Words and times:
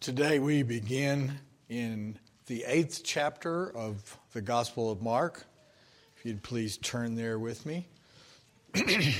Today 0.00 0.38
we 0.38 0.62
begin 0.62 1.38
in 1.68 2.18
the 2.46 2.64
eighth 2.66 3.02
chapter 3.04 3.70
of 3.76 4.16
the 4.32 4.40
Gospel 4.40 4.90
of 4.90 5.02
Mark. 5.02 5.44
If 6.16 6.24
you'd 6.24 6.42
please 6.42 6.78
turn 6.78 7.16
there 7.16 7.38
with 7.38 7.66
me. 7.66 7.86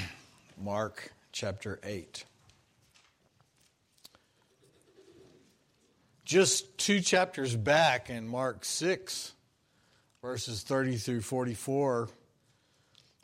Mark 0.58 1.12
chapter 1.32 1.80
8. 1.84 2.24
Just 6.24 6.78
two 6.78 7.00
chapters 7.00 7.54
back 7.54 8.08
in 8.08 8.26
Mark 8.26 8.64
6, 8.64 9.34
verses 10.22 10.62
30 10.62 10.96
through 10.96 11.20
44, 11.20 12.08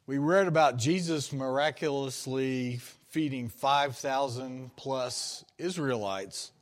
we 0.06 0.18
read 0.18 0.46
about 0.46 0.76
Jesus 0.76 1.32
miraculously 1.32 2.80
feeding 3.08 3.48
5,000 3.48 4.76
plus 4.76 5.42
Israelites 5.56 6.52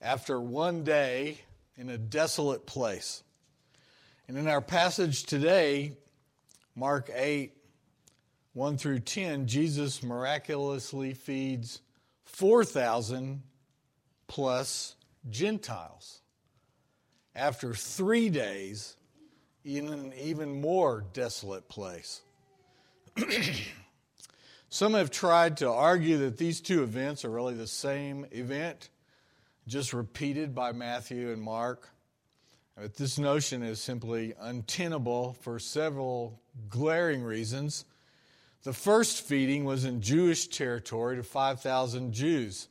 after 0.00 0.40
one 0.40 0.84
day 0.84 1.38
in 1.76 1.90
a 1.90 1.98
desolate 1.98 2.66
place. 2.66 3.22
And 4.28 4.38
in 4.38 4.48
our 4.48 4.60
passage 4.60 5.24
today, 5.24 5.92
Mark 6.74 7.10
8, 7.14 7.52
1 8.52 8.78
through 8.78 9.00
10, 9.00 9.46
Jesus 9.46 10.02
miraculously 10.02 11.12
feeds 11.12 11.80
4,000 12.24 13.42
plus 14.26 14.96
Gentiles 15.28 16.20
after 17.34 17.74
three 17.74 18.28
days 18.30 18.96
in 19.64 19.88
an 19.88 20.12
even 20.20 20.60
more 20.60 21.04
desolate 21.12 21.68
place. 21.68 22.20
Some 24.68 24.94
have 24.94 25.10
tried 25.10 25.58
to 25.58 25.70
argue 25.70 26.18
that 26.18 26.36
these 26.36 26.60
two 26.60 26.82
events 26.82 27.24
are 27.24 27.30
really 27.30 27.54
the 27.54 27.66
same 27.66 28.26
event 28.32 28.88
just 29.66 29.92
repeated 29.92 30.54
by 30.54 30.72
Matthew 30.72 31.30
and 31.30 31.40
Mark. 31.40 31.88
But 32.76 32.96
this 32.96 33.18
notion 33.18 33.62
is 33.62 33.80
simply 33.80 34.34
untenable 34.40 35.34
for 35.40 35.58
several 35.58 36.40
glaring 36.68 37.22
reasons. 37.22 37.84
The 38.64 38.72
first 38.72 39.22
feeding 39.22 39.64
was 39.64 39.84
in 39.84 40.00
Jewish 40.00 40.48
territory 40.48 41.16
to 41.16 41.22
5,000 41.22 42.12
Jews. 42.12 42.68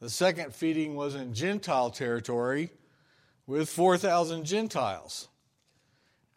The 0.00 0.10
second 0.10 0.54
feeding 0.54 0.94
was 0.94 1.14
in 1.14 1.34
Gentile 1.34 1.90
territory 1.90 2.70
with 3.46 3.68
4,000 3.68 4.44
Gentiles. 4.44 5.28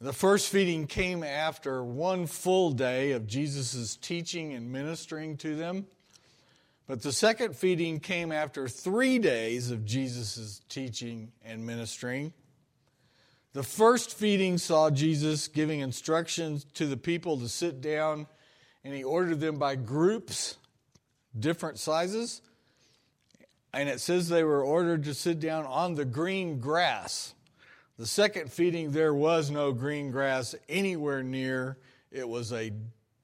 The 0.01 0.11
first 0.11 0.49
feeding 0.49 0.85
came 0.85 1.23
after 1.23 1.81
one 1.81 2.27
full 2.27 2.71
day 2.71 3.13
of 3.13 3.25
Jesus' 3.25 3.95
teaching 3.95 4.53
and 4.53 4.69
ministering 4.69 5.37
to 5.37 5.55
them. 5.55 5.87
But 6.85 7.01
the 7.01 7.13
second 7.13 7.55
feeding 7.55 7.99
came 7.99 8.31
after 8.31 8.67
three 8.67 9.17
days 9.17 9.71
of 9.71 9.85
Jesus' 9.85 10.61
teaching 10.67 11.31
and 11.43 11.65
ministering. 11.65 12.33
The 13.53 13.63
first 13.63 14.13
feeding 14.13 14.57
saw 14.57 14.89
Jesus 14.89 15.47
giving 15.47 15.79
instructions 15.79 16.65
to 16.73 16.85
the 16.85 16.97
people 16.97 17.37
to 17.39 17.47
sit 17.47 17.79
down, 17.79 18.27
and 18.83 18.93
he 18.93 19.03
ordered 19.03 19.39
them 19.39 19.57
by 19.57 19.75
groups, 19.75 20.57
different 21.39 21.79
sizes. 21.79 22.41
And 23.73 23.87
it 23.87 24.01
says 24.01 24.27
they 24.27 24.43
were 24.43 24.63
ordered 24.63 25.05
to 25.05 25.13
sit 25.13 25.39
down 25.39 25.65
on 25.65 25.95
the 25.95 26.05
green 26.05 26.59
grass. 26.59 27.33
The 27.97 28.05
second 28.05 28.51
feeding, 28.51 28.91
there 28.91 29.13
was 29.13 29.49
no 29.49 29.71
green 29.71 30.11
grass 30.11 30.53
anywhere 30.67 31.23
near. 31.23 31.77
It 32.11 32.27
was 32.27 32.51
a 32.51 32.73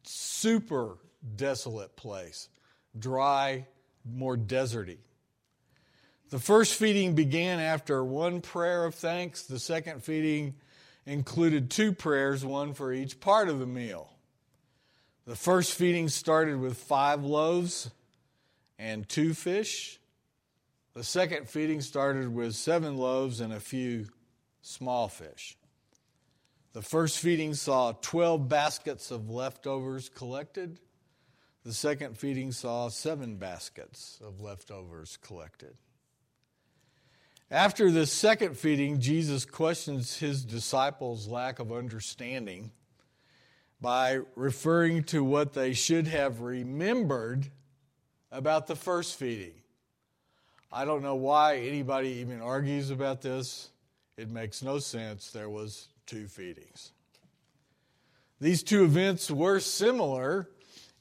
super 0.04 0.98
desolate 1.36 1.96
place 1.98 2.48
dry, 3.00 3.68
more 4.06 4.38
deserty. 4.38 4.98
The 6.30 6.40
first 6.40 6.76
feeding 6.76 7.16
began 7.16 7.60
after 7.60 8.04
one 8.04 8.42
prayer 8.42 8.86
of 8.86 8.96
thanks. 8.96 9.44
The 9.44 9.60
second 9.60 10.04
feeding 10.04 10.56
included 11.06 11.72
two 11.72 11.92
prayers, 11.92 12.46
one 12.46 12.74
for 12.74 12.94
each 12.94 13.20
part 13.20 13.50
of 13.50 13.60
the 13.60 13.66
meal. 13.66 14.12
The 15.26 15.36
first 15.36 15.74
feeding 15.74 16.08
started 16.10 16.60
with 16.60 16.78
five 16.78 17.24
loaves 17.24 17.90
and 18.78 19.08
two 19.10 19.34
fish. 19.34 20.00
The 20.94 21.04
second 21.04 21.50
feeding 21.50 21.82
started 21.82 22.34
with 22.34 22.56
seven 22.56 22.98
loaves 22.98 23.40
and 23.40 23.54
a 23.54 23.60
few 23.60 24.08
small 24.62 25.08
fish. 25.08 25.58
The 26.74 26.82
first 26.82 27.20
feeding 27.20 27.56
saw 27.56 27.94
12 27.94 28.48
baskets 28.48 29.10
of 29.10 29.30
leftovers 29.30 30.10
collected. 30.10 30.80
The 31.70 31.76
second 31.76 32.18
feeding 32.18 32.52
saw 32.52 32.90
seven 32.90 33.36
baskets 33.36 34.20
of 34.26 34.42
leftovers 34.42 35.20
collected. 35.22 35.76
After 37.52 37.92
the 37.92 38.08
second 38.08 38.58
feeding, 38.58 39.00
Jesus 39.00 39.46
questions 39.46 40.18
his 40.18 40.44
disciples' 40.44 41.28
lack 41.28 41.60
of 41.60 41.72
understanding 41.72 42.72
by 43.80 44.22
referring 44.36 45.04
to 45.04 45.24
what 45.24 45.54
they 45.54 45.74
should 45.74 46.08
have 46.08 46.42
remembered 46.42 47.52
about 48.32 48.66
the 48.66 48.76
first 48.76 49.20
feeding. 49.20 49.54
I 50.72 50.86
don't 50.86 51.04
know 51.04 51.18
why 51.18 51.58
anybody 51.58 52.10
even 52.14 52.42
argues 52.42 52.90
about 52.90 53.22
this. 53.22 53.70
It 54.18 54.32
makes 54.32 54.64
no 54.64 54.80
sense. 54.80 55.30
There 55.30 55.52
was 55.52 55.90
two 56.08 56.26
feedings. 56.26 56.94
These 58.42 58.64
two 58.64 58.86
events 58.86 59.30
were 59.30 59.60
similar 59.60 60.50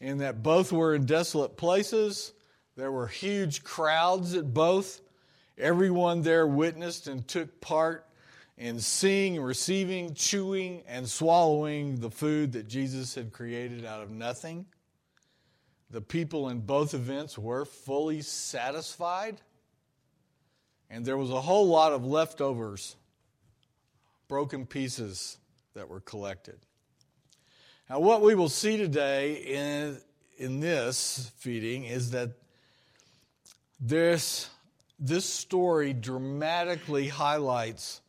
in 0.00 0.18
that 0.18 0.42
both 0.42 0.72
were 0.72 0.94
in 0.94 1.06
desolate 1.06 1.56
places. 1.56 2.32
There 2.76 2.92
were 2.92 3.08
huge 3.08 3.64
crowds 3.64 4.34
at 4.34 4.52
both. 4.54 5.00
Everyone 5.56 6.22
there 6.22 6.46
witnessed 6.46 7.08
and 7.08 7.26
took 7.26 7.60
part 7.60 8.06
in 8.56 8.80
seeing, 8.80 9.40
receiving, 9.40 10.14
chewing, 10.14 10.82
and 10.86 11.08
swallowing 11.08 12.00
the 12.00 12.10
food 12.10 12.52
that 12.52 12.68
Jesus 12.68 13.14
had 13.14 13.32
created 13.32 13.84
out 13.84 14.02
of 14.02 14.10
nothing. 14.10 14.66
The 15.90 16.00
people 16.00 16.48
in 16.48 16.60
both 16.60 16.92
events 16.92 17.38
were 17.38 17.64
fully 17.64 18.20
satisfied, 18.20 19.40
and 20.90 21.04
there 21.04 21.16
was 21.16 21.30
a 21.30 21.40
whole 21.40 21.68
lot 21.68 21.92
of 21.92 22.04
leftovers, 22.04 22.96
broken 24.28 24.66
pieces 24.66 25.38
that 25.74 25.88
were 25.88 26.00
collected. 26.00 26.58
Now, 27.88 28.00
what 28.00 28.20
we 28.20 28.34
will 28.34 28.50
see 28.50 28.76
today 28.76 29.34
in, 29.34 29.98
in 30.36 30.60
this 30.60 31.32
feeding 31.38 31.84
is 31.84 32.10
that 32.10 32.32
this, 33.80 34.50
this 34.98 35.24
story 35.24 35.94
dramatically 35.94 37.08
highlights 37.08 38.02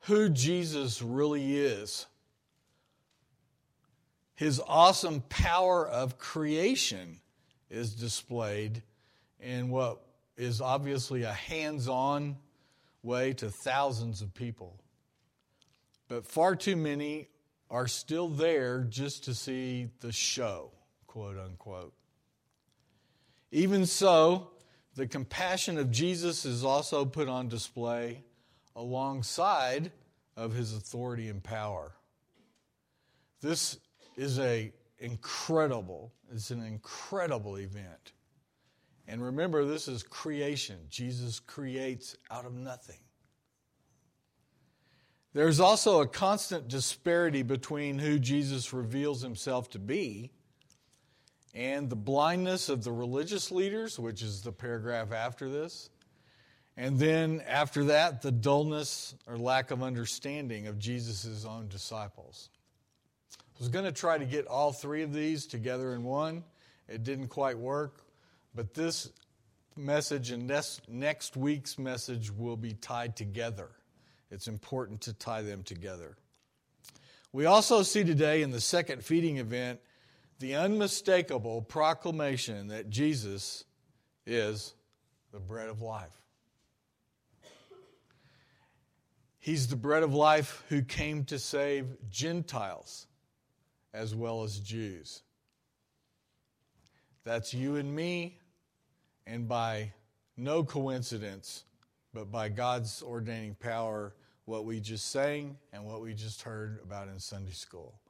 who 0.00 0.28
Jesus 0.28 1.00
really 1.00 1.56
is. 1.56 2.06
His 4.34 4.60
awesome 4.66 5.22
power 5.28 5.86
of 5.86 6.18
creation 6.18 7.20
is 7.70 7.94
displayed 7.94 8.82
in 9.38 9.68
what 9.68 10.00
is 10.36 10.60
obviously 10.60 11.22
a 11.22 11.32
hands 11.32 11.86
on 11.86 12.36
way 13.04 13.32
to 13.34 13.48
thousands 13.48 14.22
of 14.22 14.34
people. 14.34 14.76
But 16.08 16.26
far 16.26 16.56
too 16.56 16.74
many 16.74 17.28
are 17.74 17.88
still 17.88 18.28
there 18.28 18.86
just 18.88 19.24
to 19.24 19.34
see 19.34 19.88
the 19.98 20.12
show, 20.12 20.70
quote 21.08 21.36
unquote. 21.36 21.92
Even 23.50 23.84
so, 23.84 24.52
the 24.94 25.08
compassion 25.08 25.76
of 25.76 25.90
Jesus 25.90 26.44
is 26.44 26.64
also 26.64 27.04
put 27.04 27.28
on 27.28 27.48
display 27.48 28.22
alongside 28.76 29.90
of 30.36 30.54
his 30.54 30.72
authority 30.72 31.28
and 31.28 31.42
power. 31.42 31.96
This 33.40 33.78
is 34.16 34.38
a 34.38 34.72
incredible, 35.00 36.12
it's 36.32 36.52
an 36.52 36.62
incredible 36.62 37.56
event. 37.56 38.12
And 39.08 39.20
remember, 39.20 39.64
this 39.64 39.88
is 39.88 40.04
creation. 40.04 40.76
Jesus 40.88 41.40
creates 41.40 42.16
out 42.30 42.46
of 42.46 42.54
nothing. 42.54 43.03
There's 45.34 45.58
also 45.58 46.00
a 46.00 46.06
constant 46.06 46.68
disparity 46.68 47.42
between 47.42 47.98
who 47.98 48.20
Jesus 48.20 48.72
reveals 48.72 49.20
himself 49.20 49.68
to 49.70 49.80
be 49.80 50.30
and 51.52 51.90
the 51.90 51.96
blindness 51.96 52.68
of 52.68 52.84
the 52.84 52.92
religious 52.92 53.50
leaders, 53.50 53.98
which 53.98 54.22
is 54.22 54.42
the 54.42 54.52
paragraph 54.52 55.12
after 55.12 55.50
this. 55.50 55.90
And 56.76 56.98
then 56.98 57.42
after 57.48 57.84
that, 57.84 58.22
the 58.22 58.30
dullness 58.30 59.16
or 59.26 59.36
lack 59.36 59.72
of 59.72 59.82
understanding 59.82 60.68
of 60.68 60.78
Jesus' 60.78 61.44
own 61.44 61.68
disciples. 61.68 62.48
I 63.38 63.58
was 63.58 63.68
going 63.68 63.84
to 63.84 63.92
try 63.92 64.18
to 64.18 64.24
get 64.24 64.46
all 64.46 64.72
three 64.72 65.02
of 65.02 65.12
these 65.12 65.46
together 65.46 65.94
in 65.94 66.04
one. 66.04 66.44
It 66.88 67.02
didn't 67.02 67.28
quite 67.28 67.58
work, 67.58 68.02
but 68.54 68.74
this 68.74 69.10
message 69.76 70.30
and 70.30 70.46
next, 70.46 70.88
next 70.88 71.36
week's 71.36 71.76
message 71.76 72.30
will 72.32 72.56
be 72.56 72.72
tied 72.72 73.16
together. 73.16 73.70
It's 74.34 74.48
important 74.48 75.00
to 75.02 75.12
tie 75.12 75.42
them 75.42 75.62
together. 75.62 76.16
We 77.32 77.46
also 77.46 77.84
see 77.84 78.02
today 78.02 78.42
in 78.42 78.50
the 78.50 78.60
second 78.60 79.04
feeding 79.04 79.38
event 79.38 79.78
the 80.40 80.56
unmistakable 80.56 81.62
proclamation 81.62 82.68
that 82.68 82.90
Jesus 82.90 83.64
is 84.26 84.74
the 85.32 85.38
bread 85.38 85.68
of 85.68 85.80
life. 85.80 86.20
He's 89.38 89.68
the 89.68 89.76
bread 89.76 90.02
of 90.02 90.12
life 90.12 90.64
who 90.68 90.82
came 90.82 91.24
to 91.26 91.38
save 91.38 91.86
Gentiles 92.10 93.06
as 93.92 94.16
well 94.16 94.42
as 94.42 94.58
Jews. 94.58 95.22
That's 97.22 97.54
you 97.54 97.76
and 97.76 97.94
me, 97.94 98.38
and 99.28 99.46
by 99.46 99.92
no 100.36 100.64
coincidence, 100.64 101.62
but 102.12 102.30
by 102.30 102.48
God's 102.48 103.02
ordaining 103.02 103.54
power, 103.54 104.14
what 104.44 104.64
we 104.64 104.80
just 104.80 105.10
sang 105.10 105.56
and 105.72 105.84
what 105.84 106.02
we 106.02 106.14
just 106.14 106.42
heard 106.42 106.80
about 106.82 107.08
in 107.08 107.18
Sunday 107.18 107.52
school. 107.52 108.00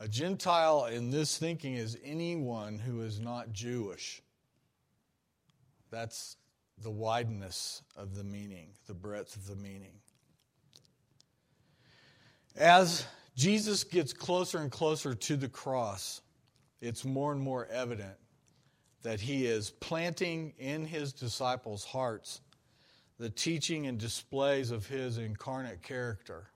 A 0.00 0.08
Gentile 0.08 0.86
in 0.86 1.10
this 1.10 1.38
thinking 1.38 1.74
is 1.74 1.98
anyone 2.04 2.78
who 2.78 3.02
is 3.02 3.18
not 3.18 3.52
Jewish. 3.52 4.22
That's 5.90 6.36
the 6.82 6.90
wideness 6.90 7.82
of 7.96 8.14
the 8.14 8.24
meaning, 8.24 8.68
the 8.86 8.94
breadth 8.94 9.36
of 9.36 9.46
the 9.46 9.56
meaning. 9.56 9.94
As 12.56 13.04
Jesus 13.36 13.84
gets 13.84 14.12
closer 14.12 14.58
and 14.58 14.70
closer 14.70 15.14
to 15.14 15.36
the 15.36 15.48
cross, 15.48 16.22
it's 16.80 17.04
more 17.04 17.32
and 17.32 17.40
more 17.40 17.66
evident 17.66 18.14
that 19.02 19.20
he 19.20 19.46
is 19.46 19.70
planting 19.70 20.52
in 20.58 20.84
his 20.84 21.12
disciples' 21.12 21.84
hearts 21.84 22.40
the 23.18 23.30
teaching 23.30 23.86
and 23.86 23.98
displays 23.98 24.70
of 24.70 24.86
his 24.86 25.18
incarnate 25.18 25.82
character, 25.82 26.46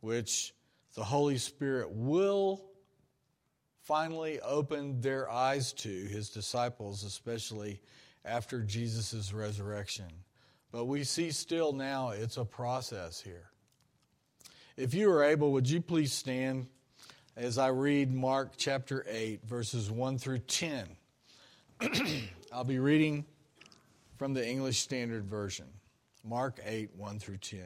which 0.00 0.54
the 0.94 1.04
Holy 1.04 1.38
Spirit 1.38 1.90
will 1.90 2.64
finally 3.82 4.40
open 4.40 5.00
their 5.00 5.30
eyes 5.30 5.72
to, 5.72 5.88
his 5.88 6.30
disciples, 6.30 7.04
especially 7.04 7.80
after 8.24 8.62
Jesus' 8.62 9.32
resurrection. 9.32 10.06
But 10.72 10.86
we 10.86 11.04
see 11.04 11.30
still 11.30 11.72
now 11.72 12.10
it's 12.10 12.36
a 12.36 12.44
process 12.44 13.20
here. 13.20 13.50
If 14.76 14.92
you 14.94 15.10
are 15.10 15.24
able, 15.24 15.52
would 15.52 15.70
you 15.70 15.80
please 15.80 16.12
stand 16.12 16.66
as 17.36 17.58
I 17.58 17.68
read 17.68 18.12
Mark 18.12 18.52
chapter 18.56 19.04
8, 19.08 19.44
verses 19.44 19.90
1 19.90 20.18
through 20.18 20.40
10? 20.40 20.88
I'll 22.52 22.64
be 22.64 22.78
reading 22.78 23.24
from 24.16 24.34
the 24.34 24.46
English 24.46 24.78
Standard 24.78 25.26
Version. 25.26 25.66
Mark 26.24 26.58
8, 26.64 26.90
1 26.96 27.18
through 27.18 27.36
10. 27.38 27.60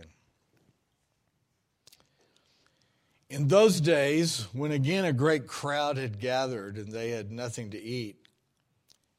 In 3.30 3.48
those 3.48 3.80
days, 3.80 4.48
when 4.52 4.72
again 4.72 5.04
a 5.04 5.12
great 5.12 5.46
crowd 5.46 5.96
had 5.96 6.18
gathered 6.18 6.76
and 6.76 6.90
they 6.90 7.10
had 7.10 7.30
nothing 7.30 7.70
to 7.70 7.80
eat, 7.80 8.16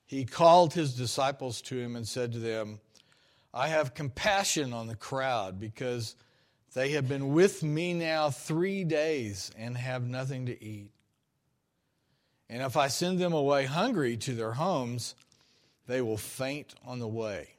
he 0.06 0.26
called 0.26 0.74
his 0.74 0.94
disciples 0.94 1.62
to 1.62 1.78
him 1.80 1.96
and 1.96 2.06
said 2.06 2.34
to 2.34 2.40
them, 2.40 2.82
I 3.54 3.70
have 3.70 3.94
compassion 3.94 4.74
on 4.74 4.88
the 4.88 4.96
crowd 4.96 5.60
because 5.60 6.16
they 6.74 6.90
have 6.92 7.08
been 7.08 7.34
with 7.34 7.64
me 7.64 7.94
now 7.94 8.30
three 8.30 8.84
days 8.84 9.52
and 9.58 9.78
have 9.78 10.04
nothing 10.04 10.46
to 10.48 10.64
eat. 10.64 10.92
And 12.50 12.62
if 12.62 12.76
I 12.76 12.90
send 12.90 13.20
them 13.20 13.32
away 13.32 13.66
hungry 13.66 14.18
to 14.18 14.34
their 14.34 14.54
homes, 14.54 15.16
they 15.92 16.02
will 16.02 16.18
faint 16.18 16.74
on 16.86 17.00
the 17.00 17.08
way. 17.08 17.50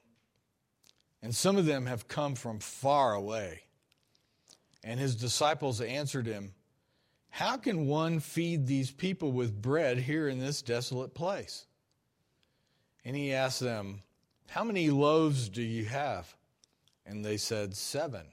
And 1.23 1.34
some 1.34 1.56
of 1.56 1.67
them 1.67 1.87
have 1.87 2.08
come 2.08 2.34
from 2.34 2.58
far 2.58 3.12
away. 3.12 3.64
And 4.82 4.99
his 4.99 5.14
disciples 5.14 5.81
answered 5.81 6.26
him, 6.26 6.55
How 7.29 7.56
can 7.58 7.87
one 7.87 8.20
feed 8.20 8.67
these 8.67 8.90
people 8.90 9.32
with 9.32 9.61
bread 9.61 9.99
here 9.99 10.29
in 10.29 10.40
this 10.40 10.62
desolate 10.62 11.14
place? 11.14 11.67
And 13.05 13.14
he 13.14 13.32
asked 13.32 13.61
them, 13.61 14.02
How 14.49 14.64
many 14.64 14.90
loaves 14.90 15.49
do 15.49 15.62
you 15.62 15.84
have? 15.84 16.34
And 17.05 17.25
they 17.25 17.37
said, 17.37 17.76
Seven. 17.76 18.26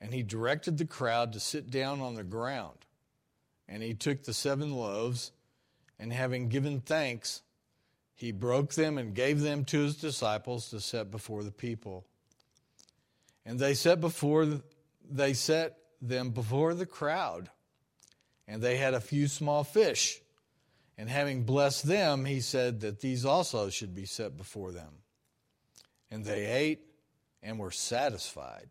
And 0.00 0.12
he 0.12 0.22
directed 0.22 0.76
the 0.76 0.84
crowd 0.84 1.32
to 1.32 1.40
sit 1.40 1.70
down 1.70 2.00
on 2.00 2.16
the 2.16 2.24
ground. 2.24 2.78
And 3.68 3.82
he 3.82 3.94
took 3.94 4.24
the 4.24 4.34
seven 4.34 4.74
loaves, 4.74 5.32
and 5.98 6.12
having 6.12 6.48
given 6.48 6.80
thanks, 6.80 7.42
he 8.16 8.32
broke 8.32 8.72
them 8.72 8.96
and 8.96 9.14
gave 9.14 9.40
them 9.40 9.64
to 9.66 9.82
his 9.82 9.96
disciples 9.96 10.70
to 10.70 10.80
set 10.80 11.10
before 11.10 11.44
the 11.44 11.52
people. 11.52 12.06
And 13.44 13.60
they 13.60 13.74
set 13.74 14.00
before 14.00 14.62
they 15.08 15.34
set 15.34 15.76
them 16.00 16.30
before 16.30 16.74
the 16.74 16.86
crowd. 16.86 17.50
And 18.48 18.62
they 18.62 18.78
had 18.78 18.94
a 18.94 19.00
few 19.00 19.28
small 19.28 19.64
fish. 19.64 20.18
And 20.96 21.10
having 21.10 21.44
blessed 21.44 21.86
them, 21.86 22.24
he 22.24 22.40
said 22.40 22.80
that 22.80 23.00
these 23.00 23.26
also 23.26 23.68
should 23.68 23.94
be 23.94 24.06
set 24.06 24.36
before 24.38 24.72
them. 24.72 25.02
And 26.10 26.24
they 26.24 26.46
ate 26.46 26.80
and 27.42 27.58
were 27.58 27.70
satisfied. 27.70 28.70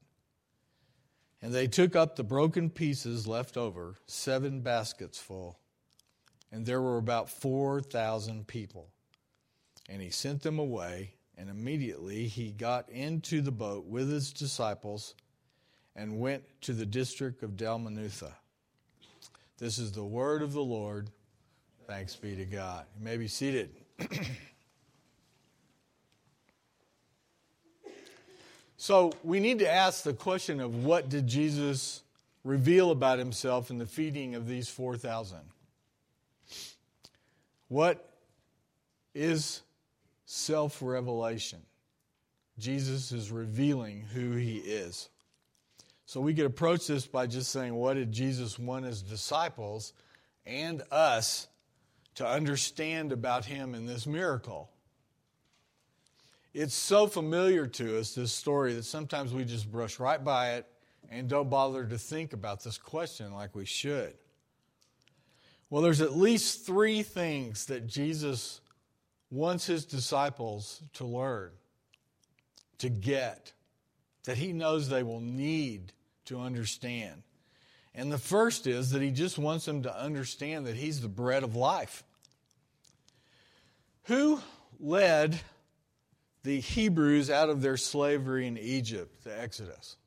And 1.40 1.54
they 1.54 1.68
took 1.68 1.96
up 1.96 2.16
the 2.16 2.24
broken 2.24 2.72
pieces 2.72 3.28
left 3.28 3.58
over, 3.58 3.98
seven 4.08 4.62
baskets 4.62 5.20
full. 5.20 5.60
And 6.52 6.66
there 6.66 6.82
were 6.82 6.98
about 6.98 7.30
4,000 7.30 8.48
people. 8.48 8.90
And 9.88 10.02
he 10.02 10.10
sent 10.10 10.42
them 10.42 10.58
away, 10.60 11.14
and 11.38 11.50
immediately 11.50 12.28
he 12.28 12.52
got 12.52 12.90
into 12.90 13.42
the 13.42 13.52
boat 13.52 13.86
with 13.86 14.10
his 14.10 14.34
disciples 14.34 15.16
and 15.96 16.20
went 16.20 16.44
to 16.62 16.74
the 16.74 16.86
district 16.86 17.44
of 17.44 17.52
Dalmanutha. 17.52 18.34
This 19.58 19.78
is 19.80 19.92
the 19.94 20.04
word 20.04 20.42
of 20.42 20.52
the 20.54 20.64
Lord. 20.64 21.10
Thanks 21.88 22.16
be 22.16 22.36
to 22.36 22.46
God. 22.46 22.86
You 22.98 23.06
may 23.06 23.16
be 23.18 23.28
seated. 23.28 23.70
so, 28.78 29.14
we 29.24 29.40
need 29.40 29.60
to 29.60 29.72
ask 29.72 30.04
the 30.04 30.14
question 30.14 30.60
of 30.60 30.84
what 30.84 31.08
did 31.10 31.28
Jesus 31.28 32.02
reveal 32.44 32.92
about 32.92 33.18
himself 33.20 33.70
in 33.70 33.78
the 33.78 33.86
feeding 33.86 34.36
of 34.36 34.48
these 34.48 34.68
4,000? 34.68 35.38
What 37.70 38.10
is 39.14 39.62
self 40.26 40.82
revelation? 40.82 41.62
Jesus 42.58 43.12
is 43.12 43.32
revealing 43.32 44.02
who 44.14 44.32
he 44.32 44.58
is. 44.58 45.10
So 46.06 46.22
we 46.22 46.34
could 46.34 46.46
approach 46.46 46.88
this 46.88 47.08
by 47.08 47.28
just 47.28 47.52
saying, 47.52 47.74
what 47.74 47.96
did 47.96 48.12
Jesus 48.12 48.60
want 48.60 48.86
his 48.86 49.02
disciples 49.02 49.94
and 50.46 50.84
us 50.92 51.48
to 52.16 52.28
understand 52.28 53.12
about 53.12 53.46
him 53.46 53.76
in 53.76 53.86
this 53.86 54.08
miracle. 54.08 54.70
It's 56.54 56.74
so 56.74 57.08
familiar 57.08 57.68
to 57.68 58.00
us, 58.00 58.16
this 58.16 58.32
story, 58.32 58.74
that 58.74 58.86
sometimes 58.86 59.34
we 59.34 59.44
just 59.44 59.70
brush 59.70 60.00
right 60.00 60.24
by 60.24 60.54
it 60.54 60.66
and 61.12 61.28
don't 61.28 61.50
bother 61.50 61.86
to 61.86 61.98
think 61.98 62.34
about 62.34 62.64
this 62.64 62.78
question 62.78 63.34
like 63.34 63.54
we 63.54 63.66
should. 63.66 64.14
Well, 65.70 65.82
there's 65.82 66.02
at 66.02 66.16
least 66.16 66.66
three 66.66 67.04
things 67.04 67.66
that 67.66 67.88
Jesus 67.88 68.62
wants 69.32 69.66
his 69.66 69.86
disciples 69.86 70.82
to 70.94 71.06
learn, 71.06 71.52
to 72.80 72.90
get, 72.90 73.54
that 74.26 74.38
he 74.38 74.54
knows 74.54 74.90
they 74.90 75.04
will 75.04 75.22
need 75.22 75.92
to 76.26 76.40
understand. 76.40 77.24
And 77.94 78.12
the 78.12 78.18
first 78.18 78.68
is 78.68 78.92
that 78.92 79.02
he 79.02 79.12
just 79.12 79.38
wants 79.38 79.66
them 79.66 79.84
to 79.84 79.98
understand 79.98 80.68
that 80.68 80.76
he's 80.76 81.02
the 81.02 81.08
bread 81.08 81.44
of 81.44 81.56
life. 81.56 82.04
Who 84.04 84.42
led 84.80 85.40
the 86.44 86.60
Hebrews 86.60 87.30
out 87.30 87.50
of 87.50 87.62
their 87.62 87.78
slavery 87.78 88.48
in 88.48 88.58
Egypt, 88.58 89.24
the 89.24 89.40
Exodus? 89.40 89.98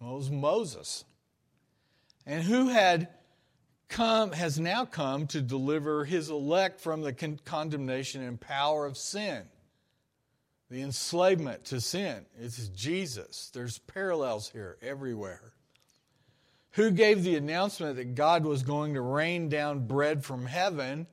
Well, 0.00 0.12
it 0.12 0.16
was 0.16 0.30
Moses. 0.30 1.04
And 2.26 2.42
who 2.42 2.68
had 2.68 3.08
come 3.90 4.32
has 4.32 4.58
now 4.58 4.86
come 4.86 5.26
to 5.26 5.42
deliver 5.42 6.04
his 6.04 6.30
elect 6.30 6.80
from 6.80 7.02
the 7.02 7.12
con- 7.12 7.38
condemnation 7.44 8.22
and 8.22 8.40
power 8.40 8.86
of 8.86 8.96
sin 8.96 9.42
the 10.70 10.80
enslavement 10.80 11.64
to 11.66 11.80
sin 11.80 12.24
it's 12.38 12.68
jesus 12.68 13.50
there's 13.52 13.78
parallels 13.78 14.50
here 14.50 14.78
everywhere 14.80 15.52
who 16.72 16.90
gave 16.90 17.24
the 17.24 17.36
announcement 17.36 17.96
that 17.96 18.14
God 18.14 18.44
was 18.44 18.62
going 18.62 18.94
to 18.94 19.00
rain 19.00 19.48
down 19.48 19.86
bread 19.86 20.24
from 20.24 20.46
heaven 20.46 21.06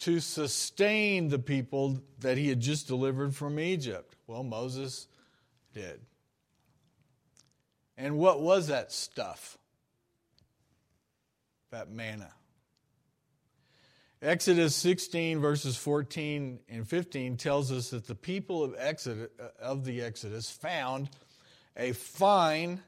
to 0.00 0.20
sustain 0.20 1.28
the 1.28 1.38
people 1.38 2.00
that 2.20 2.38
he 2.38 2.48
had 2.48 2.60
just 2.60 2.86
delivered 2.86 3.34
from 3.34 3.58
Egypt? 3.58 4.14
Well, 4.26 4.42
Moses 4.42 5.06
did. 5.74 6.00
And 7.98 8.18
what 8.18 8.40
was 8.40 8.68
that 8.68 8.92
stuff? 8.92 9.58
That 11.70 11.90
manna. 11.90 12.32
Exodus 14.22 14.74
16 14.76 15.40
verses 15.40 15.76
14 15.76 16.60
and 16.68 16.88
15 16.88 17.36
tells 17.36 17.70
us 17.70 17.90
that 17.90 18.06
the 18.06 18.14
people 18.14 18.64
of 18.64 18.74
Exodus 18.78 19.28
uh, 19.38 19.48
of 19.60 19.84
the 19.84 20.00
Exodus 20.00 20.50
found 20.50 21.10
a 21.76 21.92
fine 21.92 22.80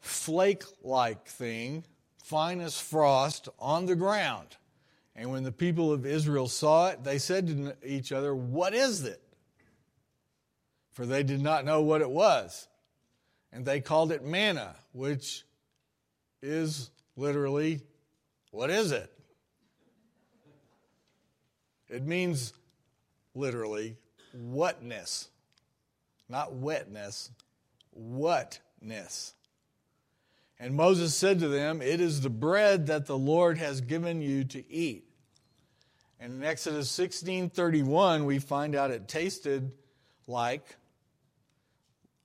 flake 0.00 0.64
like 0.82 1.26
thing, 1.26 1.84
fine 2.22 2.60
as 2.60 2.80
frost, 2.80 3.48
on 3.58 3.86
the 3.86 3.96
ground. 3.96 4.56
And 5.14 5.30
when 5.30 5.42
the 5.42 5.52
people 5.52 5.92
of 5.92 6.06
Israel 6.06 6.48
saw 6.48 6.90
it, 6.90 7.02
they 7.02 7.18
said 7.18 7.48
to 7.48 7.76
each 7.84 8.12
other, 8.12 8.34
What 8.34 8.72
is 8.72 9.04
it? 9.04 9.20
For 10.92 11.04
they 11.04 11.22
did 11.22 11.42
not 11.42 11.64
know 11.64 11.82
what 11.82 12.00
it 12.00 12.10
was. 12.10 12.68
And 13.52 13.64
they 13.64 13.80
called 13.80 14.12
it 14.12 14.24
manna, 14.24 14.76
which 14.92 15.44
is 16.40 16.90
literally, 17.18 17.80
what 18.50 18.70
is 18.70 18.92
it? 18.92 19.12
It 21.88 22.06
means 22.06 22.52
literally 23.34 23.96
whatness, 24.32 25.28
not 26.28 26.54
wetness, 26.54 27.30
whatness. 27.90 29.34
And 30.60 30.74
Moses 30.74 31.14
said 31.14 31.40
to 31.40 31.48
them, 31.48 31.82
It 31.82 32.00
is 32.00 32.20
the 32.20 32.30
bread 32.30 32.86
that 32.86 33.06
the 33.06 33.18
Lord 33.18 33.58
has 33.58 33.80
given 33.80 34.20
you 34.20 34.44
to 34.44 34.72
eat. 34.72 35.04
And 36.20 36.34
in 36.34 36.44
Exodus 36.44 36.90
16:31, 36.90 38.24
we 38.24 38.38
find 38.38 38.74
out 38.74 38.90
it 38.90 39.06
tasted 39.06 39.72
like 40.26 40.76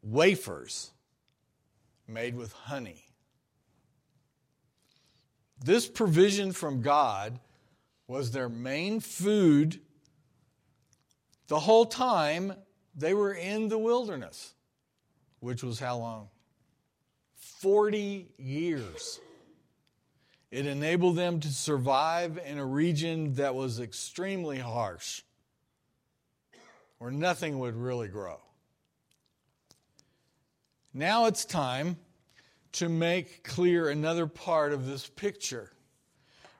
wafers 0.01 0.91
made 2.07 2.35
with 2.35 2.51
honey. 2.53 3.12
This 5.63 5.88
provision 5.88 6.51
from 6.51 6.82
God 6.82 7.39
was 8.05 8.32
their 8.32 8.50
main 8.50 9.00
food 9.00 9.79
the 11.48 11.60
whole 11.60 11.86
time 11.86 12.53
they 12.93 13.13
were 13.13 13.34
in 13.34 13.70
the 13.70 13.77
wilderness, 13.77 14.55
which 15.39 15.63
was 15.63 15.79
how 15.79 15.98
long? 15.98 16.27
40 17.62 18.27
years. 18.38 19.22
It 20.51 20.65
enabled 20.65 21.15
them 21.15 21.39
to 21.39 21.48
survive 21.48 22.38
in 22.46 22.58
a 22.58 22.65
region 22.65 23.36
that 23.36 23.55
was 23.55 23.79
extremely 23.79 24.60
harsh, 24.60 25.22
where 26.98 27.10
nothing 27.10 27.58
would 27.60 27.75
really 27.75 28.10
grow. 28.10 28.39
Now 30.93 31.25
it's 31.25 31.46
time 31.46 31.96
to 32.74 32.89
make 32.89 33.44
clear 33.44 33.89
another 33.89 34.27
part 34.27 34.74
of 34.74 34.86
this 34.86 35.08
picture. 35.08 35.72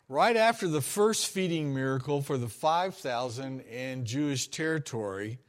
Right 0.10 0.36
after 0.36 0.68
the 0.68 0.82
first 0.82 1.28
feeding 1.28 1.74
miracle 1.74 2.22
for 2.22 2.38
the 2.38 2.48
5,000 2.48 3.62
in 3.62 4.06
Jewish 4.06 4.48
territory, 4.48 5.40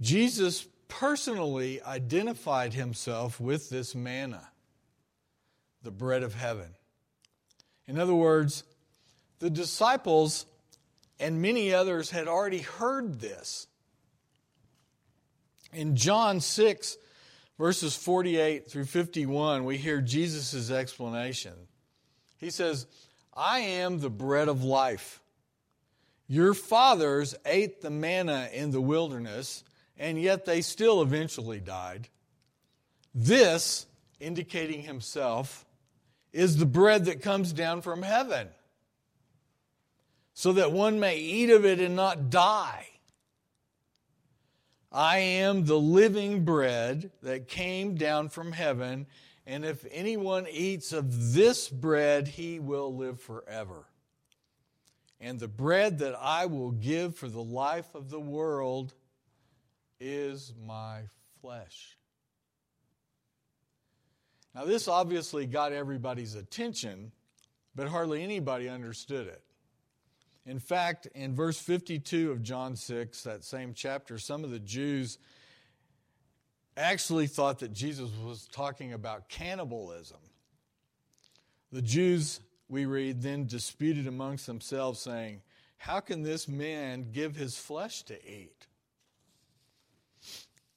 Jesus 0.00 0.66
personally 0.88 1.80
identified 1.82 2.74
himself 2.74 3.40
with 3.40 3.70
this 3.70 3.94
manna, 3.94 4.48
the 5.82 5.90
bread 5.90 6.22
of 6.22 6.34
heaven. 6.34 6.74
In 7.86 7.98
other 7.98 8.14
words, 8.14 8.64
the 9.38 9.50
disciples 9.50 10.46
and 11.20 11.40
many 11.40 11.72
others 11.72 12.10
had 12.10 12.28
already 12.28 12.60
heard 12.60 13.20
this. 13.20 13.66
In 15.72 15.96
John 15.96 16.40
6, 16.40 16.98
verses 17.58 17.96
48 17.96 18.70
through 18.70 18.86
51, 18.86 19.64
we 19.64 19.76
hear 19.76 20.00
Jesus' 20.00 20.70
explanation. 20.70 21.54
He 22.38 22.50
says, 22.50 22.86
I 23.34 23.60
am 23.60 24.00
the 24.00 24.10
bread 24.10 24.48
of 24.48 24.64
life. 24.64 25.20
Your 26.28 26.54
fathers 26.54 27.34
ate 27.44 27.82
the 27.82 27.90
manna 27.90 28.48
in 28.52 28.70
the 28.70 28.80
wilderness, 28.80 29.64
and 29.98 30.20
yet 30.20 30.44
they 30.44 30.60
still 30.60 31.02
eventually 31.02 31.60
died. 31.60 32.08
This, 33.14 33.86
indicating 34.18 34.82
himself, 34.82 35.66
is 36.32 36.56
the 36.56 36.66
bread 36.66 37.04
that 37.04 37.22
comes 37.22 37.52
down 37.52 37.82
from 37.82 38.02
heaven, 38.02 38.48
so 40.34 40.54
that 40.54 40.72
one 40.72 40.98
may 40.98 41.18
eat 41.18 41.50
of 41.50 41.66
it 41.66 41.78
and 41.78 41.94
not 41.94 42.30
die. 42.30 42.86
I 44.92 45.18
am 45.18 45.64
the 45.64 45.78
living 45.78 46.44
bread 46.44 47.10
that 47.22 47.48
came 47.48 47.94
down 47.94 48.28
from 48.28 48.52
heaven, 48.52 49.06
and 49.46 49.64
if 49.64 49.86
anyone 49.90 50.46
eats 50.50 50.92
of 50.92 51.32
this 51.32 51.68
bread, 51.68 52.28
he 52.28 52.60
will 52.60 52.94
live 52.94 53.18
forever. 53.18 53.86
And 55.18 55.40
the 55.40 55.48
bread 55.48 56.00
that 56.00 56.14
I 56.20 56.46
will 56.46 56.72
give 56.72 57.16
for 57.16 57.28
the 57.28 57.42
life 57.42 57.94
of 57.94 58.10
the 58.10 58.20
world 58.20 58.92
is 59.98 60.52
my 60.66 61.02
flesh. 61.40 61.96
Now, 64.54 64.66
this 64.66 64.88
obviously 64.88 65.46
got 65.46 65.72
everybody's 65.72 66.34
attention, 66.34 67.12
but 67.74 67.88
hardly 67.88 68.22
anybody 68.22 68.68
understood 68.68 69.26
it. 69.26 69.42
In 70.44 70.58
fact, 70.58 71.06
in 71.14 71.34
verse 71.34 71.58
52 71.58 72.32
of 72.32 72.42
John 72.42 72.74
6, 72.74 73.22
that 73.22 73.44
same 73.44 73.74
chapter, 73.74 74.18
some 74.18 74.42
of 74.42 74.50
the 74.50 74.58
Jews 74.58 75.18
actually 76.76 77.28
thought 77.28 77.60
that 77.60 77.72
Jesus 77.72 78.10
was 78.24 78.48
talking 78.50 78.92
about 78.92 79.28
cannibalism. 79.28 80.18
The 81.70 81.82
Jews, 81.82 82.40
we 82.68 82.86
read, 82.86 83.22
then 83.22 83.46
disputed 83.46 84.06
amongst 84.06 84.46
themselves, 84.46 85.00
saying, 85.00 85.42
How 85.76 86.00
can 86.00 86.22
this 86.22 86.48
man 86.48 87.12
give 87.12 87.36
his 87.36 87.56
flesh 87.56 88.02
to 88.04 88.14
eat? 88.28 88.66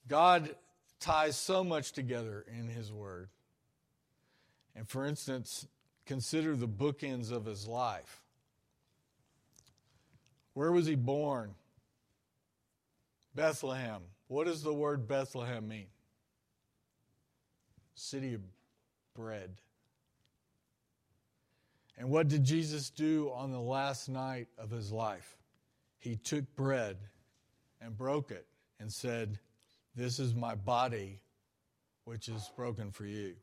God 0.07 0.55
ties 0.99 1.37
so 1.37 1.63
much 1.63 1.91
together 1.91 2.45
in 2.47 2.67
his 2.67 2.91
word. 2.91 3.29
And 4.75 4.87
for 4.87 5.05
instance, 5.05 5.67
consider 6.05 6.55
the 6.55 6.67
bookends 6.67 7.31
of 7.31 7.45
his 7.45 7.67
life. 7.67 8.21
Where 10.55 10.71
was 10.71 10.87
he 10.87 10.95
born? 10.95 11.53
Bethlehem. 13.35 14.01
What 14.27 14.47
does 14.47 14.63
the 14.63 14.73
word 14.73 15.07
Bethlehem 15.07 15.67
mean? 15.67 15.87
City 17.93 18.33
of 18.33 18.41
bread. 19.13 19.51
And 21.97 22.09
what 22.09 22.29
did 22.29 22.43
Jesus 22.43 22.89
do 22.89 23.31
on 23.33 23.51
the 23.51 23.59
last 23.59 24.09
night 24.09 24.47
of 24.57 24.71
his 24.71 24.91
life? 24.91 25.37
He 25.99 26.15
took 26.15 26.43
bread 26.55 26.97
and 27.81 27.97
broke 27.97 28.31
it 28.31 28.47
and 28.79 28.91
said, 28.91 29.37
This 29.93 30.19
is 30.19 30.33
my 30.33 30.55
body, 30.55 31.19
which 32.05 32.29
is 32.29 32.49
broken 32.55 32.91
for 32.91 33.05
you. 33.05 33.35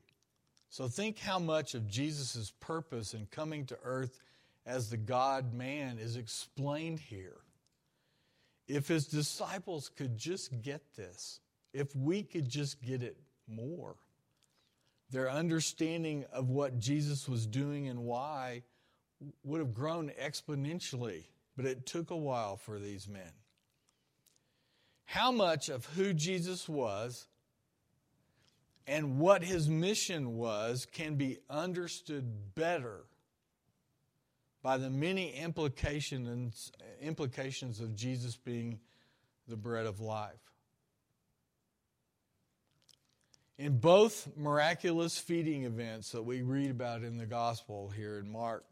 So 0.71 0.89
think 0.89 1.19
how 1.19 1.39
much 1.39 1.75
of 1.75 1.89
Jesus' 1.89 2.53
purpose 2.59 3.13
in 3.13 3.27
coming 3.31 3.67
to 3.67 3.79
earth 3.85 4.19
as 4.67 4.91
the 4.91 4.97
God 4.97 5.53
man 5.53 5.99
is 5.99 6.17
explained 6.17 7.01
here. 7.01 7.39
If 8.69 8.89
his 8.89 9.07
disciples 9.07 9.91
could 9.97 10.17
just 10.17 10.63
get 10.63 10.95
this, 10.97 11.41
if 11.73 11.95
we 11.97 12.23
could 12.23 12.49
just 12.49 12.81
get 12.81 13.03
it 13.03 13.17
more, 13.49 13.97
their 15.11 15.31
understanding 15.31 16.25
of 16.33 16.49
what 16.49 16.79
Jesus 16.79 17.29
was 17.29 17.47
doing 17.47 17.89
and 17.89 18.01
why 18.01 18.63
would 19.45 19.59
have 19.59 19.75
grown 19.75 20.11
exponentially, 20.21 21.25
but 21.57 21.67
it 21.67 21.87
took 21.87 22.11
a 22.11 22.17
while 22.17 22.57
for 22.57 22.79
these 22.79 23.09
men. 23.09 23.33
How 25.05 25.31
much 25.31 25.69
of 25.69 25.85
who 25.87 26.15
Jesus 26.15 26.69
was 26.69 27.27
and 28.87 29.19
what 29.19 29.45
his 29.45 29.69
mission 29.69 30.37
was 30.37 30.87
can 30.87 31.17
be 31.17 31.39
understood 31.51 32.55
better 32.55 33.05
by 34.63 34.79
the 34.79 34.91
many 34.91 35.33
implications, 35.33 36.71
implications 37.01 37.81
of 37.81 37.95
Jesus 37.95 38.37
being 38.37 38.79
the 39.49 39.57
bread 39.57 39.87
of 39.87 40.01
life. 40.01 40.39
In 43.59 43.79
both 43.79 44.29
miraculous 44.37 45.19
feeding 45.19 45.65
events 45.65 46.13
that 46.13 46.23
we 46.23 46.43
read 46.43 46.71
about 46.71 47.03
in 47.03 47.17
the 47.17 47.27
gospel 47.27 47.91
here 47.91 48.19
in 48.19 48.31
Mark, 48.31 48.65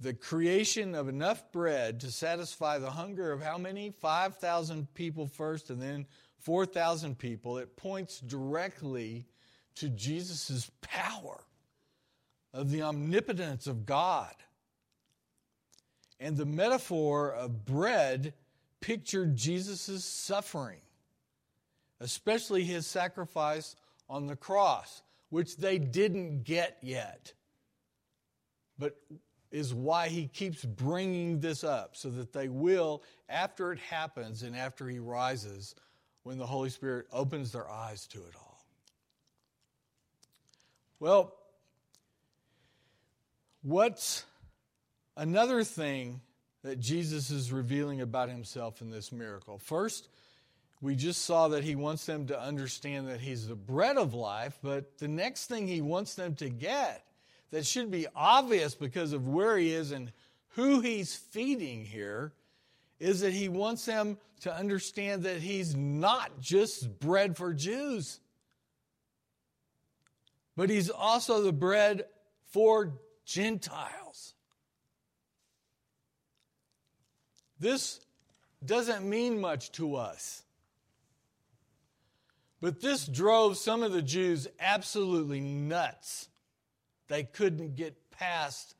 the 0.00 0.14
creation 0.14 0.94
of 0.94 1.08
enough 1.08 1.50
bread 1.52 2.00
to 2.00 2.10
satisfy 2.10 2.78
the 2.78 2.90
hunger 2.90 3.32
of 3.32 3.42
how 3.42 3.56
many? 3.56 3.90
5,000 3.90 4.92
people 4.94 5.26
first 5.26 5.70
and 5.70 5.80
then 5.80 6.06
4,000 6.40 7.18
people. 7.18 7.58
It 7.58 7.76
points 7.76 8.20
directly 8.20 9.26
to 9.76 9.88
Jesus' 9.88 10.70
power, 10.80 11.44
of 12.52 12.70
the 12.70 12.82
omnipotence 12.82 13.66
of 13.66 13.84
God. 13.84 14.34
And 16.18 16.36
the 16.36 16.46
metaphor 16.46 17.32
of 17.32 17.64
bread 17.64 18.34
pictured 18.80 19.36
Jesus' 19.36 20.04
suffering, 20.04 20.80
especially 22.00 22.64
his 22.64 22.86
sacrifice 22.86 23.76
on 24.08 24.26
the 24.26 24.36
cross, 24.36 25.02
which 25.30 25.56
they 25.56 25.78
didn't 25.78 26.44
get 26.44 26.78
yet. 26.82 27.32
But 28.78 28.96
is 29.50 29.72
why 29.72 30.08
he 30.08 30.26
keeps 30.26 30.64
bringing 30.64 31.40
this 31.40 31.64
up, 31.64 31.96
so 31.96 32.10
that 32.10 32.32
they 32.32 32.48
will, 32.48 33.02
after 33.28 33.72
it 33.72 33.78
happens 33.78 34.42
and 34.42 34.56
after 34.56 34.88
he 34.88 34.98
rises, 34.98 35.74
when 36.24 36.38
the 36.38 36.46
Holy 36.46 36.68
Spirit 36.68 37.06
opens 37.12 37.52
their 37.52 37.70
eyes 37.70 38.06
to 38.08 38.18
it 38.18 38.34
all. 38.34 38.64
Well, 40.98 41.34
what's 43.62 44.24
Another 45.16 45.64
thing 45.64 46.20
that 46.62 46.80
Jesus 46.80 47.30
is 47.30 47.52
revealing 47.52 48.00
about 48.00 48.28
himself 48.28 48.80
in 48.80 48.90
this 48.90 49.12
miracle. 49.12 49.58
First, 49.58 50.08
we 50.80 50.94
just 50.94 51.24
saw 51.24 51.48
that 51.48 51.64
he 51.64 51.74
wants 51.74 52.04
them 52.04 52.26
to 52.26 52.40
understand 52.40 53.08
that 53.08 53.20
he's 53.20 53.48
the 53.48 53.54
bread 53.54 53.96
of 53.96 54.14
life, 54.14 54.58
but 54.62 54.98
the 54.98 55.08
next 55.08 55.46
thing 55.46 55.66
he 55.66 55.80
wants 55.80 56.14
them 56.14 56.34
to 56.36 56.50
get 56.50 57.04
that 57.50 57.64
should 57.64 57.90
be 57.90 58.06
obvious 58.14 58.74
because 58.74 59.12
of 59.12 59.28
where 59.28 59.56
he 59.56 59.72
is 59.72 59.92
and 59.92 60.12
who 60.50 60.80
he's 60.80 61.14
feeding 61.14 61.84
here 61.84 62.32
is 62.98 63.20
that 63.20 63.32
he 63.32 63.48
wants 63.48 63.84
them 63.86 64.18
to 64.40 64.54
understand 64.54 65.22
that 65.22 65.40
he's 65.40 65.74
not 65.74 66.40
just 66.40 66.98
bread 66.98 67.36
for 67.36 67.54
Jews, 67.54 68.20
but 70.56 70.68
he's 70.68 70.90
also 70.90 71.42
the 71.42 71.52
bread 71.52 72.04
for 72.50 72.94
Gentiles. 73.24 74.05
This 77.58 78.00
doesn't 78.64 79.08
mean 79.08 79.40
much 79.40 79.72
to 79.72 79.96
us. 79.96 80.42
But 82.60 82.80
this 82.80 83.06
drove 83.06 83.56
some 83.56 83.82
of 83.82 83.92
the 83.92 84.02
Jews 84.02 84.48
absolutely 84.58 85.40
nuts. 85.40 86.28
They 87.08 87.24
couldn't 87.24 87.76
get 87.76 88.10
past 88.10 88.74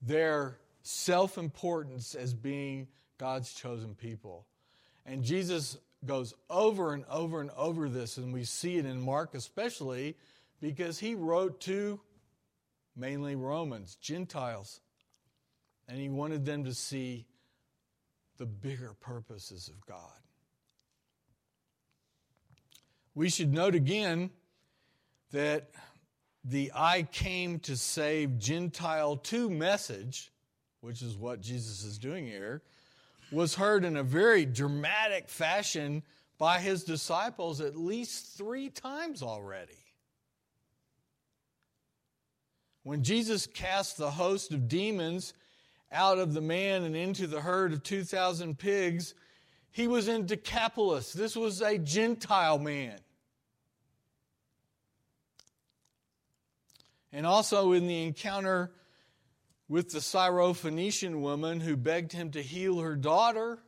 their 0.00 0.58
self 0.82 1.38
importance 1.38 2.14
as 2.14 2.34
being 2.34 2.88
God's 3.18 3.52
chosen 3.52 3.94
people. 3.94 4.46
And 5.06 5.24
Jesus 5.24 5.78
goes 6.04 6.34
over 6.50 6.92
and 6.92 7.04
over 7.08 7.40
and 7.40 7.50
over 7.56 7.88
this, 7.88 8.16
and 8.18 8.32
we 8.32 8.44
see 8.44 8.76
it 8.76 8.86
in 8.86 9.00
Mark 9.00 9.34
especially 9.34 10.16
because 10.60 10.98
he 10.98 11.14
wrote 11.14 11.60
to 11.62 12.00
mainly 12.96 13.34
Romans, 13.34 13.96
Gentiles, 13.96 14.80
and 15.88 15.98
he 15.98 16.08
wanted 16.08 16.44
them 16.44 16.64
to 16.64 16.74
see 16.74 17.26
the 18.38 18.46
bigger 18.46 18.94
purposes 19.00 19.68
of 19.68 19.84
God. 19.86 20.12
We 23.14 23.28
should 23.28 23.52
note 23.52 23.74
again 23.74 24.30
that 25.32 25.70
the 26.44 26.72
I 26.74 27.02
came 27.02 27.58
to 27.60 27.76
save 27.76 28.38
Gentile 28.38 29.16
2 29.16 29.50
message, 29.50 30.32
which 30.80 31.02
is 31.02 31.16
what 31.16 31.40
Jesus 31.40 31.84
is 31.84 31.98
doing 31.98 32.26
here, 32.26 32.62
was 33.30 33.54
heard 33.54 33.84
in 33.84 33.96
a 33.96 34.02
very 34.02 34.44
dramatic 34.44 35.28
fashion 35.28 36.02
by 36.38 36.58
his 36.58 36.84
disciples 36.84 37.60
at 37.60 37.76
least 37.76 38.36
three 38.36 38.68
times 38.68 39.22
already. 39.22 39.72
When 42.82 43.04
Jesus 43.04 43.46
cast 43.46 43.96
the 43.96 44.10
host 44.10 44.52
of 44.52 44.68
demons 44.68 45.34
out 45.92 46.18
of 46.18 46.32
the 46.32 46.40
man 46.40 46.82
and 46.84 46.96
into 46.96 47.26
the 47.26 47.40
herd 47.40 47.72
of 47.72 47.82
2,000 47.82 48.58
pigs, 48.58 49.14
he 49.70 49.86
was 49.86 50.08
in 50.08 50.26
Decapolis. 50.26 51.12
This 51.12 51.36
was 51.36 51.60
a 51.60 51.78
Gentile 51.78 52.58
man. 52.58 52.98
And 57.12 57.26
also 57.26 57.72
in 57.72 57.86
the 57.86 58.04
encounter 58.04 58.72
with 59.68 59.90
the 59.90 59.98
Syrophoenician 59.98 61.20
woman 61.20 61.60
who 61.60 61.76
begged 61.76 62.12
him 62.12 62.30
to 62.32 62.42
heal 62.42 62.80
her 62.80 62.96
daughter, 62.96 63.58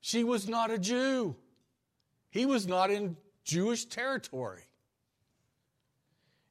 she 0.00 0.24
was 0.24 0.48
not 0.48 0.70
a 0.70 0.78
Jew. 0.78 1.36
He 2.30 2.46
was 2.46 2.66
not 2.66 2.90
in 2.90 3.16
Jewish 3.44 3.84
territory. 3.86 4.62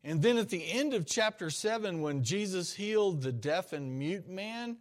And 0.03 0.21
then 0.21 0.37
at 0.37 0.49
the 0.49 0.71
end 0.71 0.93
of 0.93 1.05
chapter 1.05 1.49
7, 1.49 2.01
when 2.01 2.23
Jesus 2.23 2.73
healed 2.73 3.21
the 3.21 3.31
deaf 3.31 3.71
and 3.71 3.99
mute 3.99 4.27
man, 4.27 4.77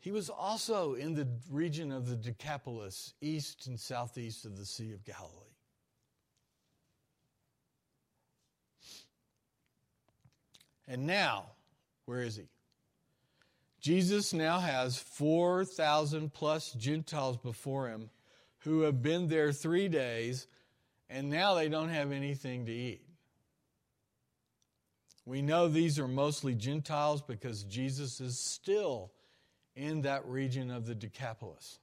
he 0.00 0.10
was 0.10 0.28
also 0.28 0.94
in 0.94 1.14
the 1.14 1.26
region 1.50 1.90
of 1.90 2.06
the 2.06 2.16
Decapolis, 2.16 3.14
east 3.22 3.66
and 3.66 3.80
southeast 3.80 4.44
of 4.44 4.58
the 4.58 4.66
Sea 4.66 4.92
of 4.92 5.02
Galilee. 5.02 5.30
And 10.86 11.06
now, 11.06 11.46
where 12.04 12.20
is 12.20 12.36
he? 12.36 12.48
Jesus 13.80 14.34
now 14.34 14.60
has 14.60 14.98
4,000 14.98 16.32
plus 16.32 16.72
Gentiles 16.72 17.38
before 17.38 17.88
him 17.88 18.10
who 18.58 18.82
have 18.82 19.02
been 19.02 19.28
there 19.28 19.52
three 19.52 19.88
days, 19.88 20.46
and 21.08 21.30
now 21.30 21.54
they 21.54 21.68
don't 21.68 21.90
have 21.90 22.12
anything 22.12 22.66
to 22.66 22.72
eat. 22.72 23.03
We 25.26 25.40
know 25.40 25.68
these 25.68 25.98
are 25.98 26.08
mostly 26.08 26.54
Gentiles 26.54 27.22
because 27.22 27.64
Jesus 27.64 28.20
is 28.20 28.38
still 28.38 29.12
in 29.74 30.02
that 30.02 30.26
region 30.26 30.70
of 30.70 30.86
the 30.86 30.94
Decapolis. 30.94 31.78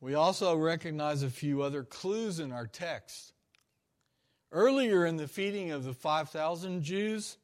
We 0.00 0.14
also 0.14 0.56
recognize 0.56 1.22
a 1.22 1.30
few 1.30 1.62
other 1.62 1.84
clues 1.84 2.40
in 2.40 2.52
our 2.52 2.66
text. 2.66 3.32
Earlier 4.50 5.06
in 5.06 5.16
the 5.16 5.28
feeding 5.28 5.70
of 5.72 5.84
the 5.84 5.92
5,000 5.92 6.82
Jews, 6.82 7.38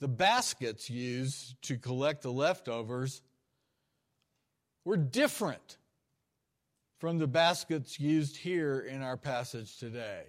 the 0.00 0.08
baskets 0.08 0.88
used 0.88 1.60
to 1.62 1.76
collect 1.76 2.22
the 2.22 2.32
leftovers 2.32 3.22
were 4.84 4.96
different 4.96 5.78
from 6.98 7.18
the 7.18 7.26
baskets 7.26 7.98
used 7.98 8.36
here 8.36 8.80
in 8.80 9.02
our 9.02 9.16
passage 9.16 9.78
today. 9.78 10.24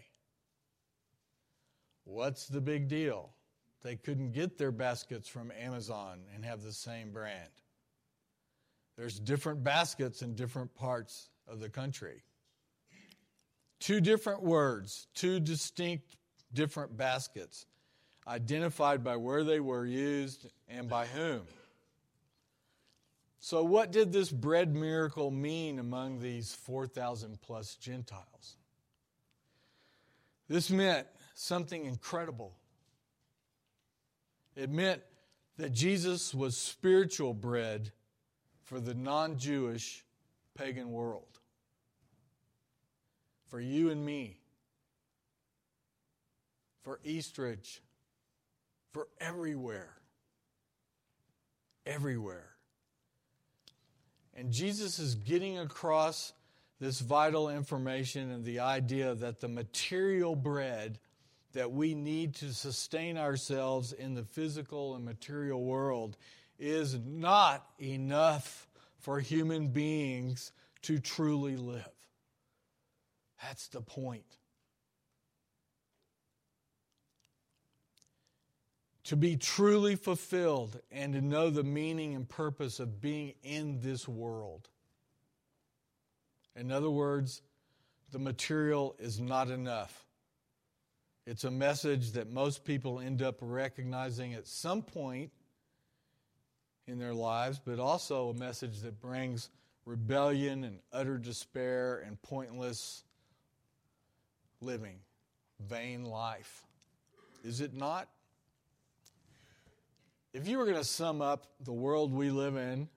What's 2.05 2.47
the 2.47 2.61
big 2.61 2.87
deal? 2.87 3.31
They 3.83 3.95
couldn't 3.95 4.31
get 4.31 4.57
their 4.57 4.71
baskets 4.71 5.27
from 5.27 5.51
Amazon 5.51 6.21
and 6.33 6.43
have 6.43 6.61
the 6.63 6.73
same 6.73 7.11
brand. 7.11 7.49
There's 8.97 9.19
different 9.19 9.63
baskets 9.63 10.21
in 10.21 10.35
different 10.35 10.73
parts 10.73 11.29
of 11.47 11.59
the 11.59 11.69
country. 11.69 12.23
Two 13.79 14.01
different 14.01 14.41
words, 14.41 15.07
two 15.13 15.39
distinct 15.39 16.17
different 16.51 16.97
baskets, 16.97 17.67
identified 18.27 19.03
by 19.03 19.15
where 19.17 19.43
they 19.43 19.59
were 19.59 19.85
used 19.85 20.47
and 20.67 20.89
by 20.89 21.05
whom. 21.05 21.41
So, 23.39 23.63
what 23.63 23.91
did 23.91 24.11
this 24.11 24.31
bread 24.31 24.75
miracle 24.75 25.29
mean 25.29 25.77
among 25.77 26.19
these 26.19 26.53
4,000 26.53 27.39
plus 27.39 27.75
Gentiles? 27.75 28.57
This 30.47 30.71
meant 30.71 31.07
something 31.35 31.85
incredible. 31.85 32.55
It 34.57 34.71
meant 34.71 35.03
that 35.57 35.71
Jesus 35.71 36.33
was 36.33 36.57
spiritual 36.57 37.35
bread 37.35 37.91
for 38.63 38.79
the 38.79 38.95
non 38.95 39.37
Jewish 39.37 40.03
pagan 40.55 40.91
world. 40.91 41.39
For 43.45 43.61
you 43.61 43.91
and 43.91 44.03
me. 44.03 44.39
For 46.81 46.99
Eastridge. 47.03 47.83
For 48.93 49.07
everywhere. 49.21 49.93
Everywhere. 51.85 52.49
And 54.33 54.51
Jesus 54.51 54.97
is 54.97 55.13
getting 55.13 55.59
across 55.59 56.33
this 56.79 56.99
vital 56.99 57.49
information 57.49 58.31
and 58.31 58.43
the 58.43 58.59
idea 58.59 59.13
that 59.15 59.39
the 59.39 59.47
material 59.47 60.35
bread 60.35 60.99
that 61.53 61.71
we 61.71 61.95
need 61.95 62.35
to 62.35 62.53
sustain 62.53 63.17
ourselves 63.17 63.93
in 63.93 64.13
the 64.13 64.23
physical 64.23 64.95
and 64.95 65.05
material 65.05 65.63
world 65.63 66.17
is 66.59 66.97
not 67.05 67.65
enough 67.79 68.67
for 68.99 69.19
human 69.19 69.69
beings 69.69 70.51
to 70.83 70.99
truly 70.99 71.55
live. 71.55 71.85
That's 73.41 73.67
the 73.67 73.81
point. 73.81 74.25
To 79.05 79.15
be 79.15 79.37
truly 79.37 79.95
fulfilled 79.95 80.79
and 80.91 81.13
to 81.13 81.21
know 81.21 81.49
the 81.49 81.63
meaning 81.63 82.13
and 82.15 82.27
purpose 82.27 82.79
of 82.79 82.99
being 82.99 83.35
in 83.43 83.79
this 83.79 84.07
world. 84.07 84.67
In 86.57 86.71
other 86.71 86.89
words, 86.89 87.41
the 88.11 88.19
material 88.19 88.95
is 88.99 89.19
not 89.21 89.49
enough. 89.49 90.06
It's 91.27 91.43
a 91.43 91.51
message 91.51 92.13
that 92.13 92.31
most 92.31 92.63
people 92.63 93.01
end 93.01 93.21
up 93.21 93.35
recognizing 93.41 94.33
at 94.33 94.47
some 94.47 94.81
point 94.81 95.29
in 96.87 96.99
their 96.99 97.13
lives, 97.13 97.59
but 97.59 97.79
also 97.79 98.29
a 98.29 98.33
message 98.33 98.79
that 98.79 99.01
brings 99.01 99.49
rebellion 99.85 100.63
and 100.63 100.79
utter 100.93 101.17
despair 101.17 102.01
and 102.07 102.21
pointless 102.21 103.03
living, 104.61 104.99
vain 105.59 106.05
life. 106.05 106.63
Is 107.43 107.59
it 107.59 107.73
not? 107.73 108.07
If 110.33 110.47
you 110.47 110.57
were 110.57 110.63
going 110.63 110.77
to 110.77 110.83
sum 110.85 111.21
up 111.21 111.47
the 111.59 111.73
world 111.73 112.13
we 112.13 112.29
live 112.29 112.55
in 112.55 112.87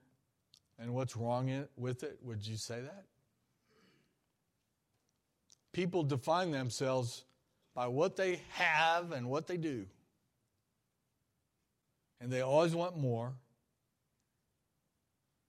and 0.79 0.95
what's 0.95 1.17
wrong 1.17 1.67
with 1.77 2.05
it, 2.05 2.21
would 2.23 2.47
you 2.47 2.57
say 2.57 2.81
that? 2.81 3.07
People 5.73 6.05
define 6.05 6.53
themselves 6.53 7.25
by 7.75 7.87
what 7.87 8.17
they 8.17 8.41
have 8.51 9.13
and 9.13 9.29
what 9.29 9.47
they 9.47 9.57
do. 9.57 9.87
And 12.21 12.31
they 12.31 12.43
always 12.43 12.75
want 12.75 12.99
more, 12.99 13.33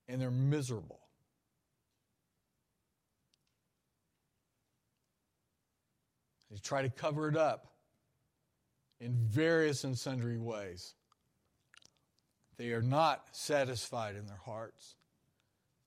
and 0.07 0.21
they're 0.21 0.31
miserable. 0.31 0.99
They 6.49 6.57
try 6.57 6.81
to 6.81 6.89
cover 6.89 7.27
it 7.27 7.37
up 7.37 7.71
in 8.99 9.15
various 9.15 9.83
and 9.83 9.97
sundry 9.97 10.37
ways. 10.37 10.93
They 12.57 12.71
are 12.73 12.81
not 12.81 13.25
satisfied 13.31 14.15
in 14.15 14.27
their 14.27 14.41
hearts. 14.45 14.95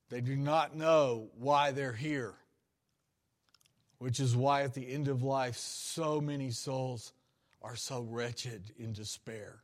They 0.09 0.21
do 0.21 0.35
not 0.35 0.75
know 0.75 1.29
why 1.37 1.71
they're 1.71 1.93
here 1.93 2.35
which 4.05 4.19
is 4.19 4.35
why 4.35 4.61
at 4.61 4.75
the 4.75 4.93
end 4.93 5.07
of 5.07 5.23
life, 5.23 5.57
so 5.57 6.21
many 6.21 6.51
souls 6.51 7.11
are 7.63 7.75
so 7.75 8.01
wretched 8.01 8.61
in 8.77 8.93
despair 8.93 9.55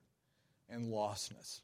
and 0.67 0.91
lostness. 0.91 1.61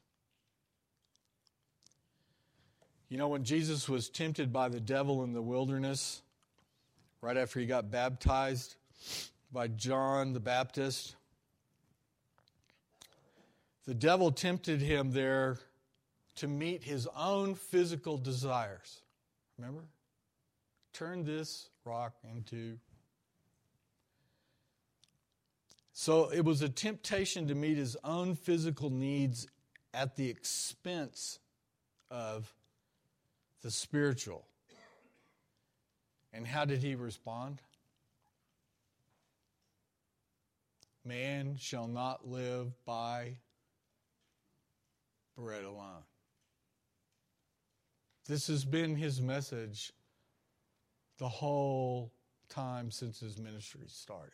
You 3.08 3.18
know, 3.18 3.26
when 3.26 3.42
Jesus 3.42 3.88
was 3.88 4.08
tempted 4.08 4.52
by 4.52 4.68
the 4.68 4.78
devil 4.78 5.24
in 5.24 5.32
the 5.32 5.42
wilderness, 5.42 6.22
right 7.20 7.36
after 7.36 7.58
he 7.58 7.66
got 7.66 7.90
baptized 7.90 8.76
by 9.52 9.66
John 9.66 10.32
the 10.32 10.38
Baptist, 10.38 11.16
the 13.86 13.94
devil 13.94 14.30
tempted 14.30 14.80
him 14.80 15.10
there 15.10 15.58
to 16.36 16.46
meet 16.46 16.84
his 16.84 17.08
own 17.16 17.56
physical 17.56 18.18
desires. 18.18 19.00
Remember? 19.58 19.82
Turn 20.98 21.22
this 21.22 21.70
rock 21.84 22.14
into. 22.28 22.76
So 25.92 26.28
it 26.30 26.44
was 26.44 26.60
a 26.60 26.68
temptation 26.68 27.46
to 27.46 27.54
meet 27.54 27.76
his 27.76 27.96
own 28.02 28.34
physical 28.34 28.90
needs 28.90 29.46
at 29.94 30.16
the 30.16 30.28
expense 30.28 31.38
of 32.10 32.52
the 33.62 33.70
spiritual. 33.70 34.44
And 36.32 36.44
how 36.44 36.64
did 36.64 36.82
he 36.82 36.96
respond? 36.96 37.62
Man 41.04 41.54
shall 41.60 41.86
not 41.86 42.26
live 42.26 42.72
by 42.84 43.36
bread 45.36 45.62
alone. 45.62 46.02
This 48.26 48.48
has 48.48 48.64
been 48.64 48.96
his 48.96 49.22
message 49.22 49.92
the 51.18 51.28
whole 51.28 52.12
time 52.48 52.90
since 52.90 53.20
his 53.20 53.38
ministry 53.38 53.86
started. 53.86 54.32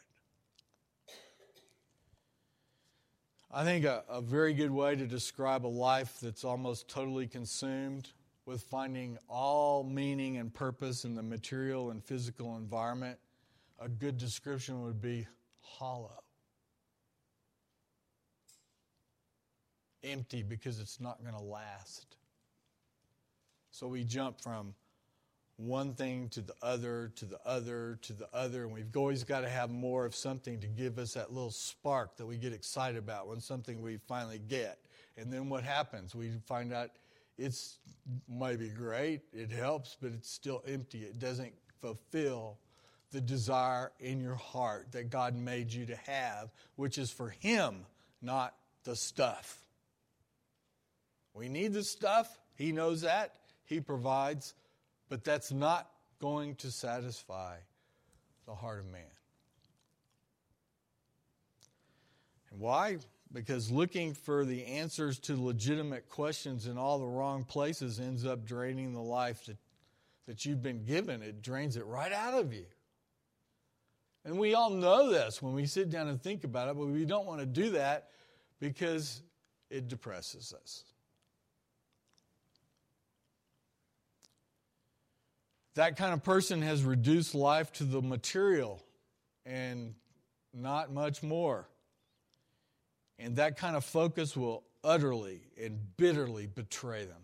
I 3.50 3.64
think 3.64 3.84
a, 3.84 4.02
a, 4.08 4.20
very 4.20 4.52
good 4.52 4.70
way 4.70 4.96
to 4.96 5.06
describe 5.06 5.64
a 5.64 5.68
life 5.68 6.18
that's 6.20 6.44
almost 6.44 6.88
totally 6.88 7.28
consumed 7.28 8.08
with 8.46 8.62
finding 8.62 9.16
all 9.28 9.84
meaning 9.84 10.38
and 10.38 10.52
purpose 10.52 11.04
in 11.04 11.14
the 11.14 11.22
material 11.22 11.90
and 11.90 12.04
physical 12.04 12.56
environment, 12.56 13.18
a 13.78 13.88
good 13.88 14.18
description 14.18 14.82
would 14.82 15.00
be 15.00 15.26
hollow. 15.60 16.22
Empty 20.02 20.42
because 20.42 20.80
it's 20.80 21.00
not 21.00 21.22
going 21.22 21.36
to 21.36 21.42
last. 21.42 22.16
So 23.70 23.86
we 23.86 24.04
jump 24.04 24.40
from 24.40 24.74
one 25.56 25.94
thing 25.94 26.28
to 26.30 26.40
the 26.40 26.54
other, 26.62 27.12
to 27.16 27.24
the 27.26 27.38
other, 27.44 27.98
to 28.02 28.12
the 28.12 28.28
other, 28.32 28.64
and 28.64 28.72
we've 28.72 28.96
always 28.96 29.22
got 29.22 29.42
to 29.42 29.48
have 29.48 29.70
more 29.70 30.04
of 30.04 30.14
something 30.14 30.60
to 30.60 30.66
give 30.66 30.98
us 30.98 31.14
that 31.14 31.32
little 31.32 31.52
spark 31.52 32.16
that 32.16 32.26
we 32.26 32.36
get 32.36 32.52
excited 32.52 32.98
about 32.98 33.28
when 33.28 33.40
something 33.40 33.80
we 33.80 33.98
finally 34.08 34.40
get. 34.48 34.78
And 35.16 35.32
then 35.32 35.48
what 35.48 35.62
happens? 35.62 36.14
We 36.14 36.32
find 36.46 36.72
out 36.72 36.90
it's 37.38 37.78
maybe 38.28 38.68
great, 38.68 39.22
it 39.32 39.50
helps, 39.50 39.96
but 40.00 40.12
it's 40.12 40.30
still 40.30 40.62
empty. 40.66 41.02
It 41.02 41.18
doesn't 41.18 41.52
fulfill 41.80 42.58
the 43.12 43.20
desire 43.20 43.92
in 44.00 44.20
your 44.20 44.34
heart 44.34 44.92
that 44.92 45.08
God 45.08 45.36
made 45.36 45.72
you 45.72 45.86
to 45.86 45.96
have, 46.06 46.50
which 46.74 46.98
is 46.98 47.10
for 47.10 47.28
Him, 47.28 47.86
not 48.20 48.54
the 48.82 48.96
stuff. 48.96 49.58
We 51.32 51.48
need 51.48 51.72
the 51.72 51.84
stuff, 51.84 52.38
He 52.56 52.72
knows 52.72 53.02
that, 53.02 53.34
He 53.64 53.80
provides, 53.80 54.52
but 55.14 55.22
that's 55.22 55.52
not 55.52 55.88
going 56.20 56.56
to 56.56 56.72
satisfy 56.72 57.54
the 58.46 58.54
heart 58.56 58.80
of 58.80 58.86
man. 58.86 59.02
And 62.50 62.58
why? 62.58 62.96
because 63.32 63.70
looking 63.70 64.12
for 64.12 64.44
the 64.44 64.64
answers 64.64 65.20
to 65.20 65.40
legitimate 65.40 66.08
questions 66.08 66.66
in 66.66 66.76
all 66.76 66.98
the 66.98 67.06
wrong 67.06 67.44
places 67.44 68.00
ends 68.00 68.26
up 68.26 68.44
draining 68.44 68.92
the 68.92 69.00
life 69.00 69.46
that, 69.46 69.56
that 70.26 70.44
you've 70.44 70.64
been 70.64 70.84
given. 70.84 71.22
It 71.22 71.42
drains 71.42 71.76
it 71.76 71.86
right 71.86 72.12
out 72.12 72.34
of 72.34 72.52
you. 72.52 72.66
And 74.24 74.36
we 74.36 74.54
all 74.54 74.70
know 74.70 75.10
this 75.10 75.40
when 75.40 75.54
we 75.54 75.66
sit 75.66 75.90
down 75.90 76.08
and 76.08 76.20
think 76.20 76.42
about 76.42 76.68
it, 76.68 76.76
but 76.76 76.86
we 76.86 77.04
don't 77.04 77.24
want 77.24 77.38
to 77.38 77.46
do 77.46 77.70
that 77.70 78.08
because 78.58 79.22
it 79.70 79.86
depresses 79.86 80.52
us. 80.60 80.82
That 85.74 85.96
kind 85.96 86.12
of 86.12 86.22
person 86.22 86.62
has 86.62 86.84
reduced 86.84 87.34
life 87.34 87.72
to 87.74 87.84
the 87.84 88.00
material 88.00 88.80
and 89.44 89.94
not 90.52 90.92
much 90.92 91.22
more. 91.22 91.66
And 93.18 93.36
that 93.36 93.56
kind 93.56 93.76
of 93.76 93.84
focus 93.84 94.36
will 94.36 94.62
utterly 94.82 95.40
and 95.60 95.78
bitterly 95.96 96.46
betray 96.46 97.04
them. 97.04 97.22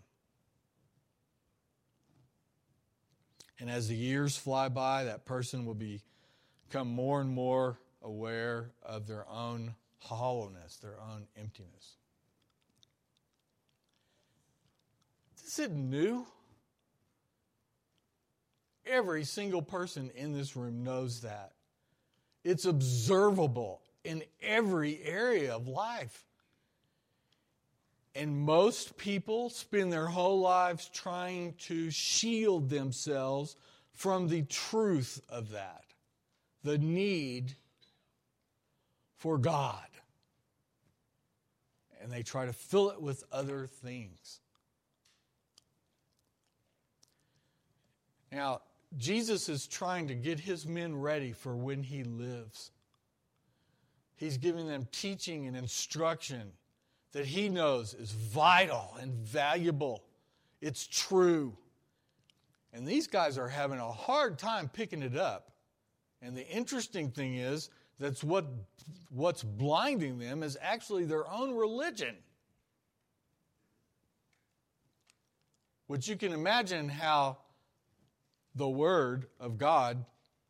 And 3.59 3.69
as 3.69 3.87
the 3.87 3.95
years 3.95 4.35
fly 4.35 4.69
by, 4.69 5.03
that 5.03 5.23
person 5.23 5.65
will 5.65 5.77
become 5.77 6.87
more 6.87 7.21
and 7.21 7.29
more 7.29 7.77
aware 8.01 8.71
of 8.83 9.07
their 9.07 9.29
own 9.29 9.75
hollowness, 9.99 10.77
their 10.77 10.99
own 10.99 11.27
emptiness. 11.37 11.97
This 15.43 15.59
isn't 15.59 15.89
new. 15.89 16.25
Every 18.91 19.23
single 19.23 19.61
person 19.61 20.11
in 20.15 20.33
this 20.33 20.57
room 20.57 20.83
knows 20.83 21.21
that. 21.21 21.53
It's 22.43 22.65
observable 22.65 23.81
in 24.03 24.21
every 24.41 25.01
area 25.01 25.55
of 25.55 25.69
life. 25.69 26.25
And 28.13 28.37
most 28.37 28.97
people 28.97 29.49
spend 29.49 29.93
their 29.93 30.07
whole 30.07 30.41
lives 30.41 30.89
trying 30.93 31.53
to 31.67 31.89
shield 31.89 32.69
themselves 32.69 33.55
from 33.93 34.27
the 34.27 34.41
truth 34.41 35.21
of 35.29 35.51
that, 35.51 35.85
the 36.63 36.77
need 36.77 37.53
for 39.15 39.37
God. 39.37 39.77
And 42.01 42.11
they 42.11 42.23
try 42.23 42.45
to 42.45 42.53
fill 42.53 42.89
it 42.89 43.01
with 43.01 43.23
other 43.31 43.67
things. 43.67 44.41
Now, 48.31 48.61
Jesus 48.97 49.47
is 49.47 49.67
trying 49.67 50.07
to 50.07 50.15
get 50.15 50.39
his 50.39 50.67
men 50.67 50.99
ready 50.99 51.31
for 51.31 51.55
when 51.55 51.83
he 51.83 52.03
lives. 52.03 52.71
He's 54.15 54.37
giving 54.37 54.67
them 54.67 54.87
teaching 54.91 55.47
and 55.47 55.55
instruction 55.55 56.51
that 57.13 57.25
he 57.25 57.49
knows 57.49 57.93
is 57.93 58.11
vital 58.11 58.95
and 58.99 59.13
valuable. 59.13 60.03
It's 60.61 60.85
true. 60.87 61.57
And 62.73 62.87
these 62.87 63.07
guys 63.07 63.37
are 63.37 63.47
having 63.47 63.79
a 63.79 63.91
hard 63.91 64.37
time 64.37 64.69
picking 64.69 65.01
it 65.01 65.17
up. 65.17 65.51
And 66.21 66.37
the 66.37 66.47
interesting 66.47 67.09
thing 67.09 67.35
is, 67.35 67.69
that's 67.99 68.23
what 68.23 68.45
what's 69.09 69.43
blinding 69.43 70.17
them 70.17 70.43
is 70.43 70.57
actually 70.61 71.05
their 71.05 71.29
own 71.29 71.55
religion. 71.55 72.15
Which 75.87 76.07
you 76.07 76.15
can 76.15 76.31
imagine 76.31 76.89
how 76.89 77.37
the 78.55 78.69
Word 78.69 79.27
of 79.39 79.57
God 79.57 80.05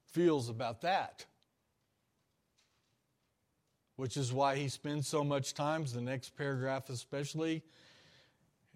feels 0.06 0.50
about 0.50 0.82
that 0.82 1.26
which 4.02 4.18
is 4.18 4.34
why 4.34 4.56
he 4.56 4.68
spends 4.68 5.08
so 5.08 5.24
much 5.24 5.54
time, 5.54 5.86
the 5.94 6.02
next 6.02 6.36
paragraph 6.36 6.90
especially, 6.90 7.62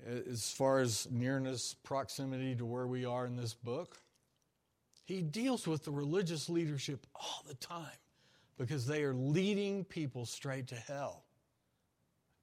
as 0.06 0.52
far 0.52 0.78
as 0.78 1.08
nearness, 1.10 1.76
proximity 1.82 2.56
to 2.56 2.64
where 2.64 2.86
we 2.86 3.06
are 3.06 3.26
in 3.26 3.36
this 3.36 3.56
book. 3.56 3.98
He 5.04 5.24
deals 5.24 5.68
with 5.68 5.84
the 5.84 5.90
religious 5.90 6.48
leadership 6.48 7.08
all 7.16 7.44
the 7.48 7.56
time 7.56 7.98
because 8.60 8.86
they 8.86 9.04
are 9.04 9.16
leading 9.16 9.84
people 9.84 10.28
straight 10.28 10.68
to 10.68 10.76
hell, 10.76 11.24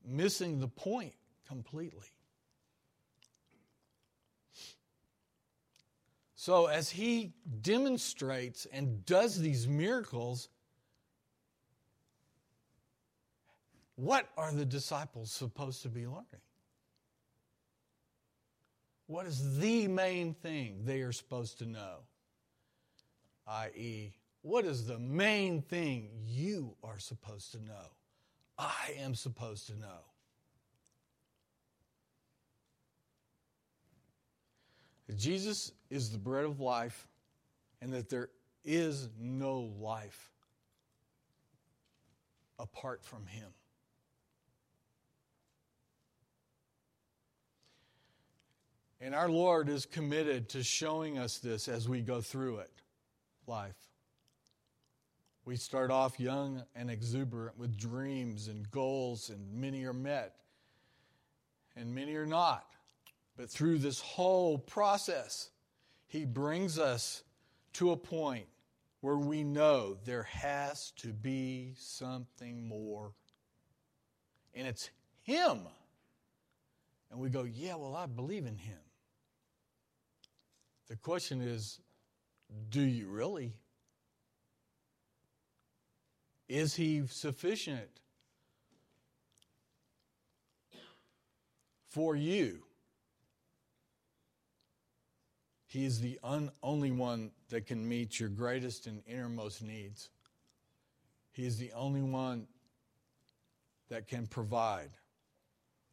missing 0.05 0.59
the 0.59 0.67
point 0.67 1.15
completely. 1.47 2.09
So, 6.43 6.67
as 6.67 6.91
he 6.91 7.35
demonstrates 7.61 8.67
and 8.73 9.07
does 9.07 9.39
these 9.39 9.69
miracles, 9.69 10.49
What 13.95 14.27
are 14.37 14.51
the 14.51 14.65
disciples 14.65 15.31
supposed 15.31 15.83
to 15.83 15.89
be 15.89 16.09
learning? 16.09 16.43
What 19.07 19.27
is 19.27 19.61
the 19.61 19.87
main 19.87 20.35
thing 20.35 20.81
they 20.85 21.03
are 21.03 21.13
supposed 21.13 21.59
to 21.59 21.67
know? 21.67 21.99
I.e., 23.47 24.13
what 24.41 24.65
is 24.65 24.85
the 24.85 24.99
main 24.99 25.63
thing 25.63 26.11
you 26.25 26.75
are 26.83 26.99
supposed 26.99 27.53
to 27.53 27.63
know? 27.63 27.93
I 28.59 28.97
am 28.99 29.15
supposed 29.15 29.69
to 29.69 29.79
know. 29.79 30.12
That 35.07 35.17
Jesus 35.17 35.73
is 35.91 36.11
the 36.11 36.19
bread 36.19 36.45
of 36.45 36.61
life 36.61 37.09
and 37.81 37.93
that 37.93 38.09
there 38.09 38.29
is 38.65 39.09
no 39.19 39.73
life 39.81 40.31
apart 42.59 43.05
from 43.05 43.27
Him. 43.27 43.49
And 49.01 49.17
our 49.17 49.29
Lord 49.29 49.69
is 49.69 49.85
committed 49.85 50.49
to 50.51 50.63
showing 50.63 51.19
us 51.19 51.39
this 51.39 51.67
as 51.67 51.89
we 51.89 52.03
go 52.03 52.21
through 52.21 52.59
it, 52.59 52.71
life. 53.49 53.75
We 55.45 55.57
start 55.57 55.91
off 55.91 56.21
young 56.21 56.63
and 56.77 56.89
exuberant 56.89 57.59
with 57.59 57.77
dreams 57.77 58.47
and 58.47 58.71
goals, 58.71 59.29
and 59.29 59.61
many 59.61 59.85
are 59.87 59.93
met, 59.93 60.37
and 61.75 61.93
many 61.93 62.15
are 62.15 62.27
not. 62.27 62.65
But 63.37 63.51
through 63.51 63.79
this 63.79 64.01
whole 64.01 64.59
process, 64.59 65.51
He 66.07 66.25
brings 66.25 66.79
us 66.79 67.25
to 67.75 67.93
a 67.93 67.97
point 67.97 68.47
where 69.01 69.17
we 69.17 69.43
know 69.43 69.97
there 70.05 70.25
has 70.25 70.93
to 70.97 71.09
be 71.09 71.75
something 71.77 72.69
more. 72.69 73.13
And 74.55 74.67
it's 74.67 74.91
Him. 75.23 75.61
And 77.11 77.21
we 77.21 77.31
go, 77.31 77.43
yeah, 77.43 77.75
well, 77.75 77.97
I 77.97 78.07
believe 78.07 78.47
in 78.47 78.57
Him. 78.57 78.79
The 80.89 80.97
question 80.97 81.41
is, 81.41 81.81
do 82.69 82.83
you 82.83 83.09
really? 83.09 83.55
Is 86.49 86.75
He 86.75 87.03
sufficient 87.07 87.89
for 91.89 92.15
you? 92.15 92.63
He 95.73 95.87
is 95.87 96.03
the 96.03 96.19
un- 96.23 96.51
only 96.63 96.91
one 96.91 97.31
that 97.49 97.67
can 97.67 97.89
meet 97.89 98.21
your 98.21 98.29
greatest 98.29 98.87
and 98.87 99.03
innermost 99.07 99.63
needs. 99.63 100.11
He 101.31 101.47
is 101.47 101.57
the 101.57 101.73
only 101.73 102.03
one 102.03 102.47
that 103.89 104.07
can 104.07 104.27
provide 104.27 104.91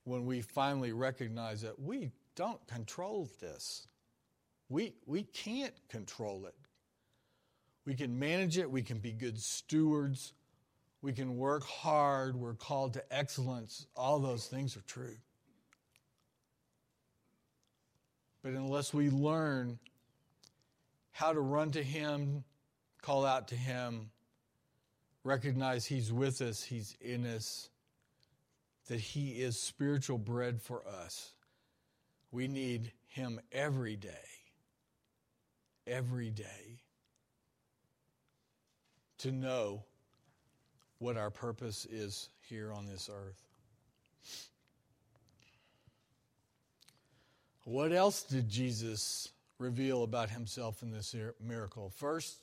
when 0.03 0.25
we 0.25 0.41
finally 0.41 0.91
recognize 0.91 1.61
that 1.61 1.79
we 1.79 2.11
don't 2.35 2.59
control 2.67 3.29
this. 3.39 3.87
We, 4.67 4.95
we 5.05 5.23
can't 5.23 5.75
control 5.87 6.45
it. 6.45 6.55
We 7.85 7.93
can 7.93 8.19
manage 8.19 8.57
it, 8.57 8.69
we 8.69 8.81
can 8.81 8.97
be 8.97 9.13
good 9.13 9.39
stewards, 9.39 10.33
we 11.01 11.13
can 11.13 11.37
work 11.37 11.63
hard, 11.63 12.35
we're 12.35 12.53
called 12.53 12.95
to 12.95 13.15
excellence. 13.15 13.87
All 13.95 14.19
those 14.19 14.45
things 14.47 14.75
are 14.75 14.81
true. 14.81 15.15
But 18.41 18.53
unless 18.53 18.93
we 18.93 19.09
learn 19.09 19.79
how 21.11 21.33
to 21.33 21.41
run 21.41 21.71
to 21.71 21.83
Him, 21.83 22.43
call 23.01 23.25
out 23.25 23.49
to 23.49 23.55
Him, 23.55 24.11
recognize 25.23 25.85
He's 25.85 26.11
with 26.11 26.41
us, 26.41 26.63
He's 26.63 26.95
in 27.01 27.25
us, 27.25 27.69
that 28.87 28.99
He 28.99 29.41
is 29.41 29.59
spiritual 29.59 30.17
bread 30.17 30.61
for 30.61 30.81
us, 30.87 31.33
we 32.31 32.47
need 32.47 32.91
Him 33.07 33.39
every 33.51 33.95
day. 33.95 34.09
Every 35.85 36.29
day. 36.29 36.81
To 39.19 39.31
know 39.31 39.83
what 40.99 41.17
our 41.17 41.31
purpose 41.31 41.85
is 41.85 42.29
here 42.47 42.71
on 42.71 42.85
this 42.85 43.09
earth. 43.11 43.43
What 47.69 47.91
else 47.91 48.23
did 48.23 48.49
Jesus 48.49 49.29
reveal 49.59 50.01
about 50.01 50.31
himself 50.31 50.81
in 50.81 50.89
this 50.89 51.15
miracle? 51.39 51.91
First, 51.97 52.37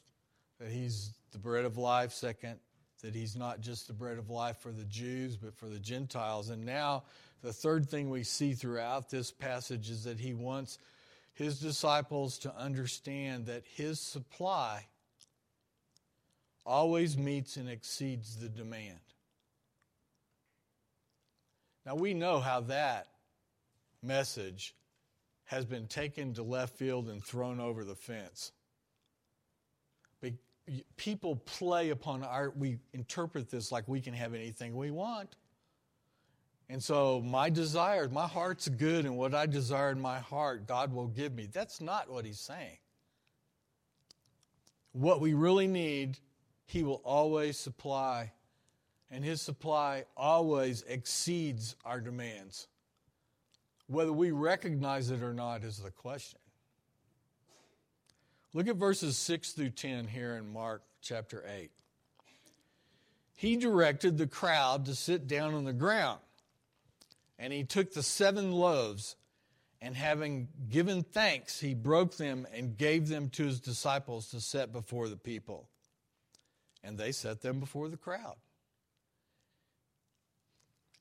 that 0.60 0.70
he's 0.70 1.14
the 1.32 1.38
bread 1.38 1.64
of 1.64 1.76
life. 1.76 2.12
Second, 2.12 2.60
that 3.02 3.12
he's 3.12 3.34
not 3.34 3.60
just 3.60 3.88
the 3.88 3.92
bread 3.92 4.18
of 4.18 4.30
life 4.30 4.58
for 4.58 4.70
the 4.70 4.84
Jews, 4.84 5.36
but 5.36 5.56
for 5.56 5.66
the 5.66 5.80
Gentiles. 5.80 6.50
And 6.50 6.64
now, 6.64 7.02
the 7.42 7.52
third 7.52 7.90
thing 7.90 8.08
we 8.08 8.22
see 8.22 8.52
throughout 8.52 9.10
this 9.10 9.32
passage 9.32 9.90
is 9.90 10.04
that 10.04 10.20
he 10.20 10.32
wants 10.32 10.78
his 11.32 11.58
disciples 11.58 12.38
to 12.38 12.56
understand 12.56 13.46
that 13.46 13.64
his 13.74 13.98
supply 13.98 14.86
always 16.64 17.18
meets 17.18 17.56
and 17.56 17.68
exceeds 17.68 18.36
the 18.36 18.48
demand. 18.48 19.00
Now, 21.84 21.96
we 21.96 22.14
know 22.14 22.38
how 22.38 22.60
that 22.60 23.08
message 24.04 24.72
has 25.46 25.64
been 25.64 25.86
taken 25.86 26.34
to 26.34 26.42
left 26.42 26.76
field 26.76 27.08
and 27.08 27.24
thrown 27.24 27.58
over 27.58 27.84
the 27.84 27.94
fence. 27.94 28.52
People 30.96 31.36
play 31.36 31.90
upon 31.90 32.24
our, 32.24 32.50
we 32.50 32.78
interpret 32.92 33.48
this 33.48 33.70
like 33.70 33.86
we 33.86 34.00
can 34.00 34.12
have 34.12 34.34
anything 34.34 34.74
we 34.74 34.90
want. 34.90 35.36
And 36.68 36.82
so 36.82 37.22
my 37.24 37.50
desire, 37.50 38.08
my 38.08 38.26
heart's 38.26 38.68
good, 38.68 39.04
and 39.04 39.16
what 39.16 39.32
I 39.32 39.46
desire 39.46 39.92
in 39.92 40.00
my 40.00 40.18
heart, 40.18 40.66
God 40.66 40.92
will 40.92 41.06
give 41.06 41.32
me. 41.32 41.46
That's 41.52 41.80
not 41.80 42.10
what 42.10 42.24
he's 42.24 42.40
saying. 42.40 42.78
What 44.90 45.20
we 45.20 45.34
really 45.34 45.68
need, 45.68 46.18
he 46.64 46.82
will 46.82 47.00
always 47.04 47.56
supply, 47.56 48.32
and 49.08 49.24
his 49.24 49.40
supply 49.40 50.06
always 50.16 50.82
exceeds 50.88 51.76
our 51.84 52.00
demands. 52.00 52.66
Whether 53.88 54.12
we 54.12 54.32
recognize 54.32 55.10
it 55.10 55.22
or 55.22 55.32
not 55.32 55.62
is 55.62 55.78
the 55.78 55.90
question. 55.90 56.40
Look 58.52 58.68
at 58.68 58.76
verses 58.76 59.16
6 59.18 59.52
through 59.52 59.70
10 59.70 60.08
here 60.08 60.34
in 60.36 60.52
Mark 60.52 60.82
chapter 61.02 61.44
8. 61.46 61.70
He 63.34 63.56
directed 63.56 64.16
the 64.16 64.26
crowd 64.26 64.86
to 64.86 64.94
sit 64.94 65.26
down 65.26 65.52
on 65.52 65.64
the 65.64 65.74
ground, 65.74 66.20
and 67.38 67.52
he 67.52 67.64
took 67.64 67.92
the 67.92 68.02
seven 68.02 68.50
loaves, 68.50 69.14
and 69.82 69.94
having 69.94 70.48
given 70.70 71.02
thanks, 71.02 71.60
he 71.60 71.74
broke 71.74 72.16
them 72.16 72.46
and 72.52 72.78
gave 72.78 73.08
them 73.08 73.28
to 73.30 73.44
his 73.44 73.60
disciples 73.60 74.30
to 74.30 74.40
set 74.40 74.72
before 74.72 75.10
the 75.10 75.18
people. 75.18 75.68
And 76.82 76.96
they 76.96 77.12
set 77.12 77.42
them 77.42 77.60
before 77.60 77.90
the 77.90 77.98
crowd. 77.98 78.36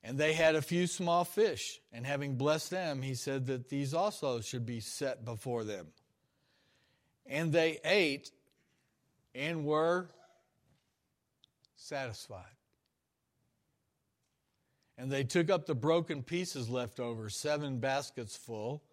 And 0.08 0.20
they 0.20 0.34
had 0.34 0.54
a 0.54 0.62
few 0.62 0.86
small 0.86 1.26
fish, 1.26 1.82
and 1.92 2.06
having 2.06 2.36
blessed 2.36 2.70
them, 2.70 3.02
he 3.02 3.16
said 3.16 3.48
that 3.48 3.70
these 3.70 3.96
also 3.96 4.40
should 4.40 4.64
be 4.64 4.80
set 4.80 5.26
before 5.26 5.64
them. 5.64 5.88
And 7.26 7.52
they 7.52 7.80
ate 7.84 8.30
and 9.34 9.66
were 9.66 10.08
satisfied. 11.76 12.44
And 14.96 15.12
they 15.12 15.24
took 15.24 15.50
up 15.50 15.66
the 15.66 15.74
broken 15.74 16.22
pieces 16.22 16.70
left 16.70 17.00
over, 17.00 17.28
seven 17.28 17.80
baskets 17.80 18.38
full. 18.38 18.84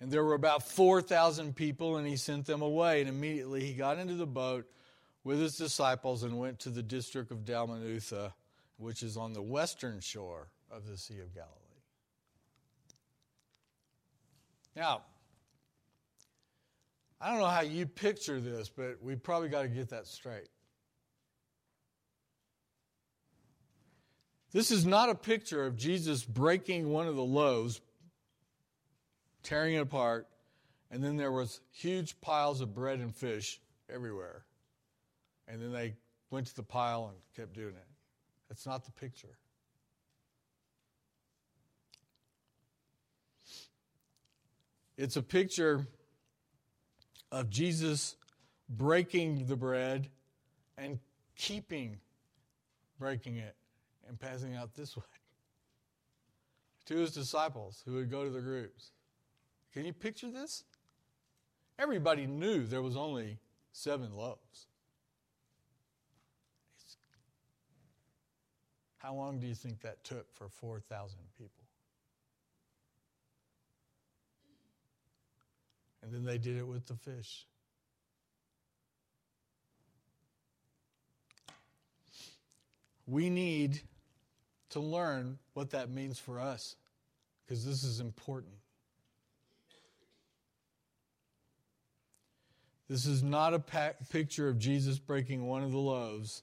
And 0.00 0.12
there 0.12 0.22
were 0.22 0.34
about 0.34 0.62
4,000 0.62 1.56
people, 1.56 1.96
and 1.96 2.06
he 2.06 2.16
sent 2.16 2.46
them 2.46 2.62
away. 2.62 3.00
And 3.00 3.08
immediately 3.08 3.64
he 3.64 3.74
got 3.74 3.98
into 3.98 4.14
the 4.14 4.26
boat 4.26 4.70
with 5.24 5.40
his 5.40 5.56
disciples 5.56 6.22
and 6.22 6.38
went 6.38 6.60
to 6.60 6.70
the 6.70 6.84
district 6.84 7.32
of 7.32 7.38
Dalmanutha 7.38 8.32
which 8.76 9.02
is 9.02 9.16
on 9.16 9.32
the 9.32 9.42
western 9.42 10.00
shore 10.00 10.48
of 10.70 10.86
the 10.86 10.96
Sea 10.96 11.20
of 11.20 11.34
Galilee. 11.34 11.50
Now, 14.76 15.02
I 17.20 17.30
don't 17.30 17.38
know 17.38 17.46
how 17.46 17.62
you 17.62 17.86
picture 17.86 18.40
this, 18.40 18.68
but 18.68 19.02
we 19.02 19.14
probably 19.14 19.48
got 19.48 19.62
to 19.62 19.68
get 19.68 19.90
that 19.90 20.06
straight. 20.06 20.48
This 24.52 24.70
is 24.70 24.84
not 24.86 25.10
a 25.10 25.14
picture 25.14 25.66
of 25.66 25.76
Jesus 25.76 26.24
breaking 26.24 26.90
one 26.90 27.08
of 27.08 27.16
the 27.16 27.24
loaves, 27.24 27.80
tearing 29.42 29.74
it 29.74 29.78
apart, 29.78 30.28
and 30.90 31.02
then 31.02 31.16
there 31.16 31.32
was 31.32 31.60
huge 31.72 32.20
piles 32.20 32.60
of 32.60 32.74
bread 32.74 33.00
and 33.00 33.14
fish 33.14 33.60
everywhere. 33.92 34.44
And 35.48 35.60
then 35.60 35.72
they 35.72 35.94
went 36.30 36.46
to 36.48 36.54
the 36.54 36.62
pile 36.62 37.08
and 37.08 37.16
kept 37.34 37.54
doing 37.54 37.74
it. 37.74 37.93
That's 38.54 38.66
not 38.66 38.84
the 38.84 38.92
picture. 38.92 39.36
It's 44.96 45.16
a 45.16 45.22
picture 45.22 45.88
of 47.32 47.50
Jesus 47.50 48.14
breaking 48.68 49.46
the 49.46 49.56
bread 49.56 50.08
and 50.78 51.00
keeping 51.34 51.98
breaking 52.96 53.38
it 53.38 53.56
and 54.06 54.20
passing 54.20 54.54
out 54.54 54.72
this 54.74 54.96
way 54.96 55.02
to 56.86 56.98
his 56.98 57.10
disciples 57.10 57.82
who 57.84 57.94
would 57.94 58.08
go 58.08 58.22
to 58.22 58.30
the 58.30 58.40
groups. 58.40 58.92
Can 59.72 59.84
you 59.84 59.92
picture 59.92 60.30
this? 60.30 60.62
Everybody 61.76 62.28
knew 62.28 62.66
there 62.66 62.82
was 62.82 62.96
only 62.96 63.40
seven 63.72 64.14
loaves. 64.14 64.68
How 69.04 69.12
long 69.12 69.38
do 69.38 69.46
you 69.46 69.54
think 69.54 69.82
that 69.82 70.02
took 70.02 70.32
for 70.32 70.48
4,000 70.48 71.18
people? 71.36 71.62
And 76.02 76.10
then 76.10 76.24
they 76.24 76.38
did 76.38 76.56
it 76.56 76.66
with 76.66 76.86
the 76.86 76.94
fish. 76.94 77.44
We 83.06 83.28
need 83.28 83.82
to 84.70 84.80
learn 84.80 85.38
what 85.52 85.68
that 85.72 85.90
means 85.90 86.18
for 86.18 86.40
us 86.40 86.76
because 87.46 87.66
this 87.66 87.84
is 87.84 88.00
important. 88.00 88.54
This 92.88 93.04
is 93.04 93.22
not 93.22 93.52
a 93.52 93.94
picture 94.10 94.48
of 94.48 94.58
Jesus 94.58 94.98
breaking 94.98 95.46
one 95.46 95.62
of 95.62 95.72
the 95.72 95.78
loaves 95.78 96.42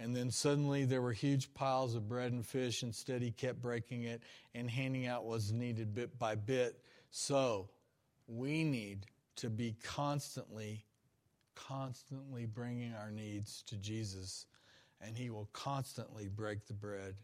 and 0.00 0.16
then 0.16 0.30
suddenly 0.30 0.86
there 0.86 1.02
were 1.02 1.12
huge 1.12 1.52
piles 1.52 1.94
of 1.94 2.08
bread 2.08 2.32
and 2.32 2.44
fish. 2.44 2.82
Instead, 2.82 3.20
he 3.20 3.30
kept 3.30 3.60
breaking 3.60 4.04
it 4.04 4.22
and 4.54 4.70
handing 4.70 5.06
out 5.06 5.24
what 5.24 5.34
was 5.34 5.52
needed 5.52 5.94
bit 5.94 6.18
by 6.18 6.34
bit. 6.34 6.80
So 7.10 7.68
we 8.26 8.64
need 8.64 9.04
to 9.36 9.50
be 9.50 9.76
constantly, 9.82 10.86
constantly 11.54 12.46
bringing 12.46 12.94
our 12.94 13.10
needs 13.10 13.62
to 13.66 13.76
Jesus, 13.76 14.46
and 15.02 15.14
he 15.14 15.28
will 15.28 15.50
constantly 15.52 16.28
break 16.28 16.66
the 16.66 16.72
bread 16.72 17.14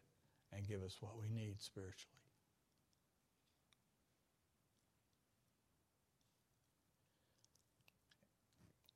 and 0.53 0.69
give 0.69 0.83
us 0.83 0.99
what 1.01 1.13
we 1.19 1.31
need 1.31 1.63
spiritually. 1.63 2.13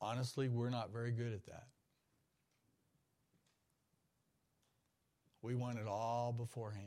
Honestly, 0.03 0.49
we're 0.49 0.71
not 0.71 0.93
very 0.93 1.13
good 1.13 1.33
at 1.33 1.47
that. 1.47 1.65
We 5.43 5.55
want 5.55 5.79
it 5.79 5.87
all 5.87 6.33
beforehand. 6.33 6.85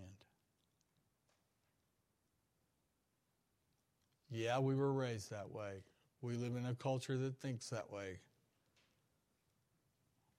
Yeah, 4.29 4.59
we 4.59 4.75
were 4.75 4.91
raised 4.91 5.29
that 5.31 5.51
way. 5.51 5.83
We 6.21 6.35
live 6.35 6.55
in 6.55 6.65
a 6.65 6.75
culture 6.75 7.17
that 7.17 7.37
thinks 7.37 7.69
that 7.69 7.91
way. 7.91 8.19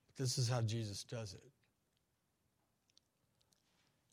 But 0.07 0.17
this 0.17 0.39
is 0.39 0.49
how 0.49 0.63
Jesus 0.63 1.05
does 1.05 1.35
it. 1.35 1.43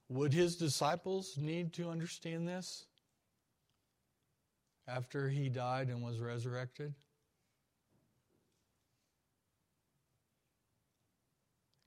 Would 0.09 0.33
his 0.33 0.57
disciples 0.57 1.37
need 1.37 1.71
to 1.73 1.89
understand 1.89 2.47
this 2.47 2.85
after 4.87 5.29
he 5.29 5.47
died 5.47 5.87
and 5.87 6.03
was 6.03 6.19
resurrected? 6.19 6.93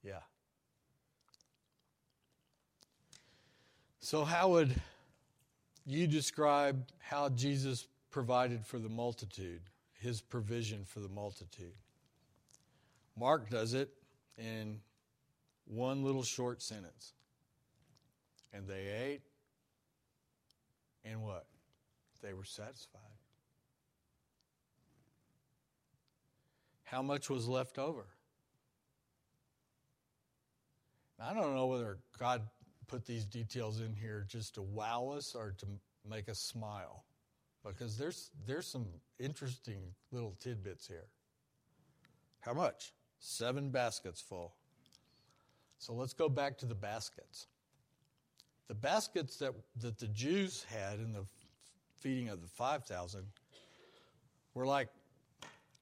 Yeah. 0.03 0.21
So, 4.05 4.23
how 4.23 4.49
would 4.49 4.79
you 5.83 6.05
describe 6.05 6.85
how 6.99 7.29
Jesus 7.29 7.87
provided 8.11 8.63
for 8.63 8.77
the 8.77 8.87
multitude, 8.87 9.61
his 9.99 10.21
provision 10.21 10.85
for 10.85 10.99
the 10.99 11.09
multitude? 11.09 11.73
Mark 13.17 13.49
does 13.49 13.73
it 13.73 13.89
in 14.37 14.79
one 15.65 16.03
little 16.03 16.21
short 16.21 16.61
sentence. 16.61 17.13
And 18.53 18.67
they 18.67 18.89
ate, 18.89 19.21
and 21.03 21.23
what? 21.23 21.47
They 22.21 22.33
were 22.33 22.45
satisfied. 22.45 23.01
How 26.83 27.01
much 27.01 27.27
was 27.27 27.47
left 27.47 27.79
over? 27.79 28.05
I 31.19 31.33
don't 31.33 31.55
know 31.55 31.65
whether 31.65 31.97
God 32.19 32.43
put 32.87 33.05
these 33.05 33.25
details 33.25 33.81
in 33.81 33.93
here 33.93 34.25
just 34.27 34.55
to 34.55 34.61
wow 34.61 35.13
us 35.15 35.35
or 35.35 35.53
to 35.57 35.65
make 36.07 36.29
us 36.29 36.39
smile 36.39 37.03
because 37.65 37.97
there's 37.97 38.29
there's 38.45 38.67
some 38.67 38.85
interesting 39.19 39.81
little 40.11 40.35
tidbits 40.39 40.87
here. 40.87 41.07
How 42.41 42.53
much? 42.53 42.93
7 43.19 43.69
baskets 43.69 44.21
full. 44.21 44.53
So 45.79 45.93
let's 45.93 46.13
go 46.13 46.29
back 46.29 46.57
to 46.59 46.65
the 46.65 46.75
baskets. 46.75 47.47
The 48.67 48.75
baskets 48.75 49.37
that 49.37 49.53
that 49.81 49.97
the 49.97 50.07
Jews 50.07 50.65
had 50.69 50.99
in 50.99 51.11
the 51.11 51.25
feeding 51.97 52.29
of 52.29 52.41
the 52.41 52.47
5000 52.47 53.23
were 54.53 54.65
like 54.65 54.89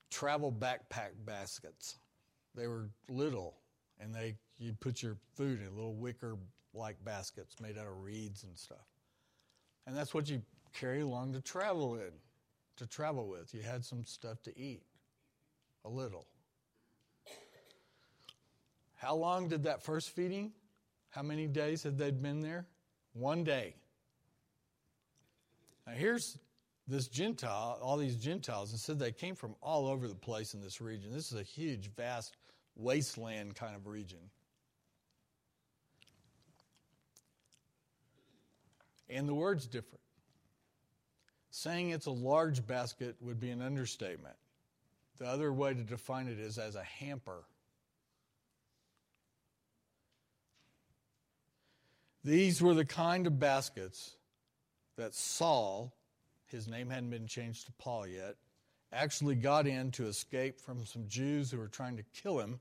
travel 0.09 0.51
backpack 0.51 1.11
baskets. 1.25 1.97
They 2.55 2.67
were 2.67 2.89
little 3.09 3.55
and 3.99 4.13
they 4.13 4.35
you 4.57 4.73
put 4.73 5.01
your 5.01 5.17
food 5.35 5.59
in 5.61 5.67
a 5.67 5.71
little 5.71 5.95
wicker 5.95 6.37
like 6.73 7.03
baskets 7.03 7.59
made 7.61 7.77
out 7.77 7.87
of 7.87 8.03
reeds 8.03 8.43
and 8.43 8.57
stuff. 8.57 8.85
And 9.85 9.95
that's 9.95 10.13
what 10.13 10.29
you 10.29 10.41
carry 10.73 11.01
along 11.01 11.33
to 11.33 11.41
travel 11.41 11.95
in, 11.95 12.11
to 12.77 12.87
travel 12.87 13.27
with. 13.27 13.53
You 13.53 13.61
had 13.61 13.83
some 13.83 14.05
stuff 14.05 14.41
to 14.43 14.57
eat, 14.57 14.83
a 15.85 15.89
little. 15.89 16.25
How 18.95 19.15
long 19.15 19.49
did 19.49 19.63
that 19.63 19.83
first 19.83 20.11
feeding? 20.11 20.53
How 21.09 21.21
many 21.21 21.45
days 21.47 21.83
had 21.83 21.97
they 21.97 22.11
been 22.11 22.39
there? 22.39 22.65
One 23.13 23.43
day. 23.43 23.75
Now 25.85 25.93
here's 25.93 26.37
this 26.87 27.07
Gentile, 27.07 27.77
all 27.81 27.97
these 27.97 28.15
Gentiles, 28.15 28.71
and 28.71 28.79
said 28.79 28.99
they 28.99 29.11
came 29.11 29.35
from 29.35 29.55
all 29.61 29.87
over 29.87 30.07
the 30.07 30.15
place 30.15 30.53
in 30.53 30.61
this 30.61 30.81
region. 30.81 31.11
This 31.13 31.31
is 31.31 31.39
a 31.39 31.43
huge, 31.43 31.91
vast 31.95 32.37
wasteland 32.75 33.55
kind 33.55 33.75
of 33.75 33.87
region. 33.87 34.19
And 39.13 39.29
the 39.29 39.33
word's 39.33 39.67
different. 39.67 40.01
Saying 41.51 41.91
it's 41.91 42.07
a 42.07 42.11
large 42.11 42.65
basket 42.65 43.15
would 43.21 43.39
be 43.39 43.51
an 43.51 43.61
understatement. 43.61 44.35
The 45.19 45.25
other 45.25 45.53
way 45.53 45.73
to 45.73 45.83
define 45.83 46.27
it 46.27 46.39
is 46.39 46.57
as 46.57 46.75
a 46.75 46.83
hamper. 46.83 47.43
These 52.23 52.61
were 52.61 52.73
the 52.73 52.85
kind 52.85 53.27
of 53.27 53.39
baskets 53.39 54.15
that 54.95 55.13
Saul, 55.13 55.93
his 56.47 56.67
name 56.67 56.89
hadn't 56.89 57.09
been 57.09 57.27
changed 57.27 57.67
to 57.67 57.71
Paul 57.73 58.07
yet, 58.07 58.35
actually 58.91 59.35
got 59.35 59.67
in 59.67 59.91
to 59.91 60.07
escape 60.07 60.59
from 60.59 60.85
some 60.85 61.07
Jews 61.07 61.51
who 61.51 61.57
were 61.57 61.67
trying 61.67 61.97
to 61.97 62.03
kill 62.13 62.39
him. 62.39 62.59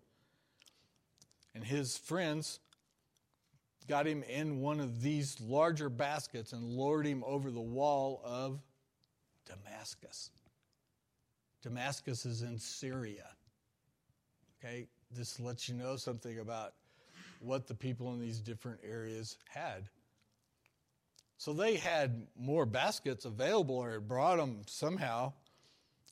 And 1.55 1.65
his 1.65 1.97
friends 1.97 2.59
got 3.83 4.07
him 4.07 4.23
in 4.25 4.61
one 4.61 4.81
of 4.81 5.03
these 5.03 5.41
larger 5.41 5.89
baskets 5.89 6.53
and 6.53 6.65
lowered 6.65 7.07
him 7.07 7.23
over 7.27 7.51
the 7.51 7.61
wall 7.61 8.21
of 8.25 8.61
Damascus. 9.47 10.31
Damascus 11.63 12.27
is 12.27 12.43
in 12.43 12.59
Syria. 12.59 13.29
Okay, 14.59 14.87
this 15.11 15.39
lets 15.41 15.69
you 15.69 15.75
know 15.75 15.97
something 15.97 16.39
about 16.39 16.75
what 17.41 17.67
the 17.67 17.75
people 17.75 18.13
in 18.15 18.21
these 18.21 18.41
different 18.41 18.81
areas 18.85 19.37
had. 19.49 19.89
So 21.39 21.53
they 21.53 21.77
had 21.77 22.27
more 22.37 22.67
baskets 22.67 23.25
available 23.25 23.77
or 23.77 23.93
had 23.93 24.07
brought 24.07 24.37
them 24.37 24.63
somehow, 24.67 25.33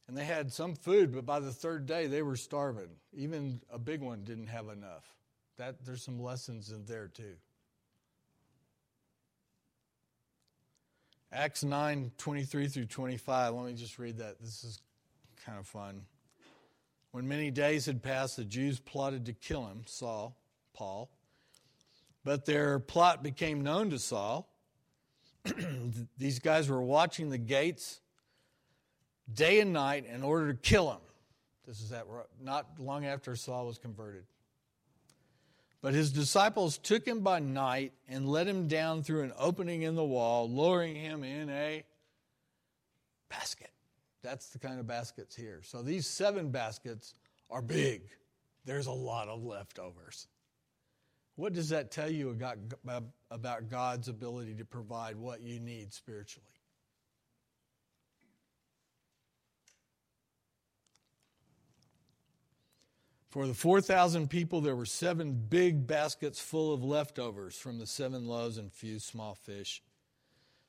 and 0.08 0.16
they 0.16 0.24
had 0.24 0.52
some 0.52 0.74
food, 0.74 1.14
but 1.14 1.24
by 1.24 1.38
the 1.38 1.52
third 1.52 1.86
day 1.86 2.08
they 2.08 2.22
were 2.22 2.36
starving. 2.36 2.88
Even 3.12 3.60
a 3.70 3.78
big 3.78 4.00
one 4.00 4.24
didn't 4.24 4.48
have 4.48 4.68
enough. 4.68 5.04
That 5.56 5.84
there's 5.84 6.02
some 6.02 6.20
lessons 6.20 6.72
in 6.72 6.84
there 6.84 7.06
too. 7.06 7.36
Acts 11.32 11.62
9 11.62 12.10
23 12.18 12.66
through 12.68 12.86
25. 12.86 13.54
Let 13.54 13.66
me 13.66 13.74
just 13.74 13.98
read 13.98 14.18
that. 14.18 14.40
This 14.40 14.64
is 14.64 14.80
kind 15.44 15.58
of 15.58 15.66
fun. 15.66 16.02
When 17.12 17.28
many 17.28 17.50
days 17.50 17.86
had 17.86 18.02
passed, 18.02 18.36
the 18.36 18.44
Jews 18.44 18.80
plotted 18.80 19.26
to 19.26 19.32
kill 19.32 19.66
him, 19.66 19.82
Saul, 19.86 20.36
Paul. 20.74 21.10
But 22.24 22.46
their 22.46 22.78
plot 22.78 23.22
became 23.22 23.62
known 23.62 23.90
to 23.90 23.98
Saul. 23.98 24.48
These 26.18 26.40
guys 26.40 26.68
were 26.68 26.82
watching 26.82 27.30
the 27.30 27.38
gates 27.38 28.00
day 29.32 29.60
and 29.60 29.72
night 29.72 30.06
in 30.06 30.22
order 30.22 30.52
to 30.52 30.58
kill 30.58 30.90
him. 30.90 31.00
This 31.66 31.80
is 31.80 31.90
that 31.90 32.06
not 32.42 32.66
long 32.78 33.06
after 33.06 33.36
Saul 33.36 33.66
was 33.66 33.78
converted. 33.78 34.24
But 35.82 35.94
his 35.94 36.12
disciples 36.12 36.76
took 36.76 37.06
him 37.06 37.20
by 37.20 37.38
night 37.38 37.92
and 38.08 38.28
let 38.28 38.46
him 38.46 38.68
down 38.68 39.02
through 39.02 39.22
an 39.22 39.32
opening 39.38 39.82
in 39.82 39.94
the 39.94 40.04
wall, 40.04 40.50
lowering 40.50 40.94
him 40.94 41.24
in 41.24 41.48
a 41.48 41.84
basket. 43.30 43.70
That's 44.22 44.50
the 44.50 44.58
kind 44.58 44.78
of 44.78 44.86
baskets 44.86 45.34
here. 45.34 45.62
So 45.64 45.80
these 45.80 46.06
seven 46.06 46.50
baskets 46.50 47.14
are 47.48 47.62
big. 47.62 48.02
There's 48.66 48.88
a 48.88 48.92
lot 48.92 49.28
of 49.28 49.42
leftovers. 49.42 50.26
What 51.36 51.54
does 51.54 51.70
that 51.70 51.90
tell 51.90 52.10
you 52.10 52.36
about 53.30 53.70
God's 53.70 54.08
ability 54.08 54.56
to 54.56 54.66
provide 54.66 55.16
what 55.16 55.40
you 55.40 55.58
need 55.58 55.94
spiritually? 55.94 56.46
For 63.30 63.46
the 63.46 63.54
4,000 63.54 64.28
people, 64.28 64.60
there 64.60 64.74
were 64.74 64.84
seven 64.84 65.32
big 65.32 65.86
baskets 65.86 66.40
full 66.40 66.74
of 66.74 66.82
leftovers 66.82 67.56
from 67.56 67.78
the 67.78 67.86
seven 67.86 68.26
loaves 68.26 68.58
and 68.58 68.72
few 68.72 68.98
small 68.98 69.36
fish. 69.36 69.82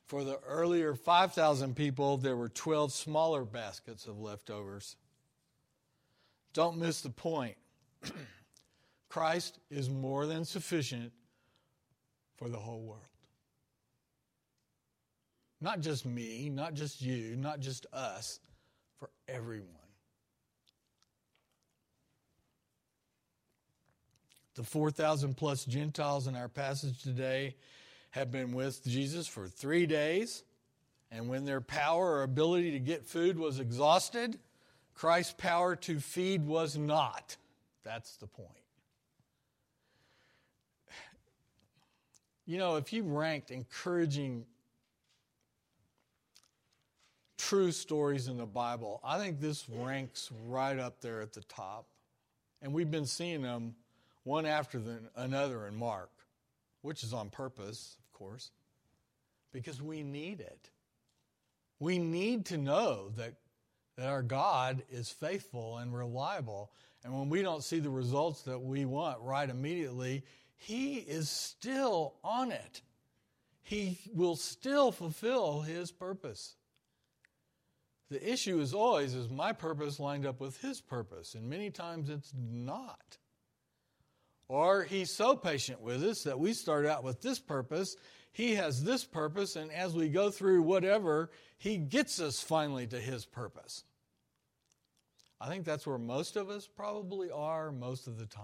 For 0.06 0.24
the 0.24 0.40
earlier 0.48 0.94
5,000 0.94 1.76
people, 1.76 2.18
there 2.18 2.36
were 2.36 2.50
12 2.50 2.94
smaller 2.94 3.46
baskets 3.46 4.06
of 4.06 4.20
leftovers. 4.20 4.96
Don't 6.54 6.78
miss 6.78 7.02
the 7.02 7.10
point. 7.10 7.56
Christ 9.10 9.58
is 9.72 9.90
more 9.90 10.28
than 10.28 10.46
sufficient 10.46 11.12
for 12.36 12.48
the 12.48 12.60
whole 12.60 12.82
world. 12.82 13.02
Not 15.60 15.80
just 15.80 16.06
me, 16.06 16.50
not 16.50 16.76
just 16.76 17.02
you, 17.02 17.36
not 17.36 17.60
just 17.60 17.88
us, 17.92 18.40
for 19.00 19.10
everyone. 19.28 19.81
The 24.62 24.68
4,000 24.68 25.36
plus 25.36 25.66
Gentiles 25.66 26.28
in 26.28 26.36
our 26.36 26.48
passage 26.48 27.02
today 27.02 27.56
have 28.12 28.32
been 28.32 28.52
with 28.52 28.86
Jesus 28.86 29.26
for 29.26 29.48
three 29.48 29.88
days, 29.88 30.44
and 31.10 31.28
when 31.28 31.46
their 31.46 31.62
power 31.62 32.18
or 32.18 32.22
ability 32.22 32.70
to 32.74 32.80
get 32.80 33.04
food 33.04 33.40
was 33.40 33.60
exhausted, 33.60 34.38
Christ's 34.94 35.34
power 35.36 35.76
to 35.78 36.00
feed 36.00 36.46
was 36.46 36.78
not. 36.78 37.38
That's 37.84 38.18
the 38.18 38.28
point. 38.28 38.52
You 42.46 42.60
know, 42.60 42.76
if 42.76 42.94
you 42.94 43.02
ranked 43.02 43.50
encouraging 43.50 44.46
true 47.40 47.72
stories 47.72 48.28
in 48.28 48.38
the 48.38 48.46
Bible, 48.46 49.02
I 49.04 49.18
think 49.18 49.40
this 49.40 49.68
ranks 49.68 50.30
right 50.46 50.78
up 50.78 51.02
there 51.02 51.20
at 51.20 51.34
the 51.34 51.42
top. 51.46 51.88
And 52.62 52.76
we've 52.76 52.92
been 52.92 53.08
seeing 53.08 53.42
them 53.42 53.74
one 54.24 54.46
after 54.46 54.80
the, 54.80 55.00
another 55.16 55.68
in 55.68 55.76
Mark, 55.76 56.12
which 56.82 57.04
is 57.04 57.14
on 57.14 57.30
purpose, 57.30 57.98
of 58.00 58.18
course, 58.18 58.52
because 59.52 59.82
we 59.82 60.04
need 60.04 60.40
it. 60.40 60.70
We 61.80 61.98
need 61.98 62.46
to 62.48 62.58
know 62.58 63.10
that, 63.18 63.34
that 63.98 64.08
our 64.08 64.22
God 64.22 64.84
is 64.92 65.10
faithful 65.10 65.78
and 65.78 65.96
reliable. 65.96 66.72
And 67.04 67.14
when 67.18 67.30
we 67.30 67.42
don't 67.42 67.64
see 67.64 67.80
the 67.80 67.90
results 67.90 68.44
that 68.44 68.60
we 68.60 68.86
want 68.86 69.20
right 69.22 69.50
immediately, 69.50 70.24
He 70.56 70.98
is 70.98 71.30
still 71.30 72.14
on 72.24 72.52
it. 72.52 72.82
He 73.64 74.00
will 74.14 74.36
still 74.36 74.92
fulfill 74.92 75.62
His 75.62 75.92
purpose. 75.92 76.56
The 78.12 78.32
issue 78.32 78.60
is 78.60 78.74
always 78.74 79.16
is 79.16 79.30
my 79.30 79.54
purpose 79.54 80.00
lined 80.00 80.26
up 80.26 80.40
with 80.40 80.62
His 80.62 80.82
purpose? 80.82 81.34
And 81.34 81.50
many 81.50 81.72
times 81.72 82.10
it's 82.10 82.34
not. 82.36 83.18
Or 84.52 84.84
he's 84.84 85.10
so 85.10 85.38
patient 85.38 85.80
with 85.80 86.04
us 86.04 86.24
that 86.24 86.38
we 86.38 86.52
start 86.52 86.86
out 86.86 87.06
with 87.06 87.22
this 87.22 87.40
purpose, 87.40 87.96
he 88.34 88.56
has 88.56 88.84
this 88.84 89.06
purpose, 89.06 89.56
and 89.56 89.72
as 89.72 89.94
we 89.94 90.10
go 90.10 90.30
through 90.30 90.64
whatever, 90.64 91.32
he 91.58 91.78
gets 91.78 92.20
us 92.20 92.42
finally 92.42 92.86
to 92.88 93.00
his 93.00 93.26
purpose. 93.26 93.86
I 95.40 95.48
think 95.48 95.64
that's 95.64 95.88
where 95.88 95.98
most 95.98 96.36
of 96.36 96.50
us 96.50 96.68
probably 96.68 97.32
are 97.32 97.72
most 97.72 98.08
of 98.08 98.20
the 98.20 98.26
time. 98.26 98.44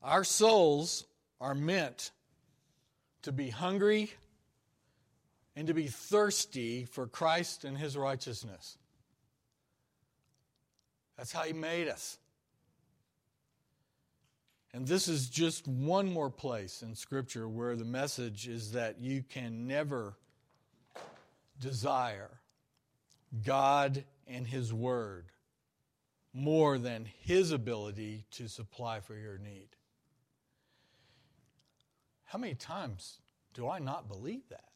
Our 0.00 0.22
souls 0.22 1.06
are 1.40 1.56
meant 1.56 2.12
to 3.22 3.32
be 3.32 3.50
hungry 3.50 4.12
and 5.56 5.66
to 5.68 5.74
be 5.74 5.86
thirsty 5.86 6.84
for 6.84 7.06
Christ 7.06 7.64
and 7.64 7.76
his 7.76 7.96
righteousness. 7.96 8.76
That's 11.16 11.32
how 11.32 11.42
he 11.42 11.54
made 11.54 11.88
us. 11.88 12.18
And 14.74 14.86
this 14.86 15.08
is 15.08 15.30
just 15.30 15.66
one 15.66 16.12
more 16.12 16.28
place 16.28 16.82
in 16.82 16.94
Scripture 16.94 17.48
where 17.48 17.76
the 17.76 17.84
message 17.86 18.46
is 18.46 18.72
that 18.72 19.00
you 19.00 19.22
can 19.22 19.66
never 19.66 20.18
desire 21.58 22.30
God 23.42 24.04
and 24.26 24.46
His 24.46 24.74
Word 24.74 25.32
more 26.34 26.76
than 26.76 27.06
His 27.22 27.52
ability 27.52 28.26
to 28.32 28.48
supply 28.48 29.00
for 29.00 29.16
your 29.16 29.38
need. 29.38 29.68
How 32.24 32.38
many 32.38 32.54
times 32.54 33.20
do 33.54 33.70
I 33.70 33.78
not 33.78 34.08
believe 34.08 34.46
that? 34.50 34.75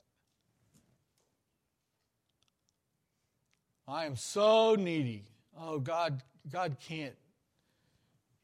I 3.91 4.07
am 4.07 4.15
so 4.17 4.77
needy. 4.77 5.25
Oh, 5.59 5.81
God, 5.81 6.23
God 6.51 6.77
can't. 6.87 7.17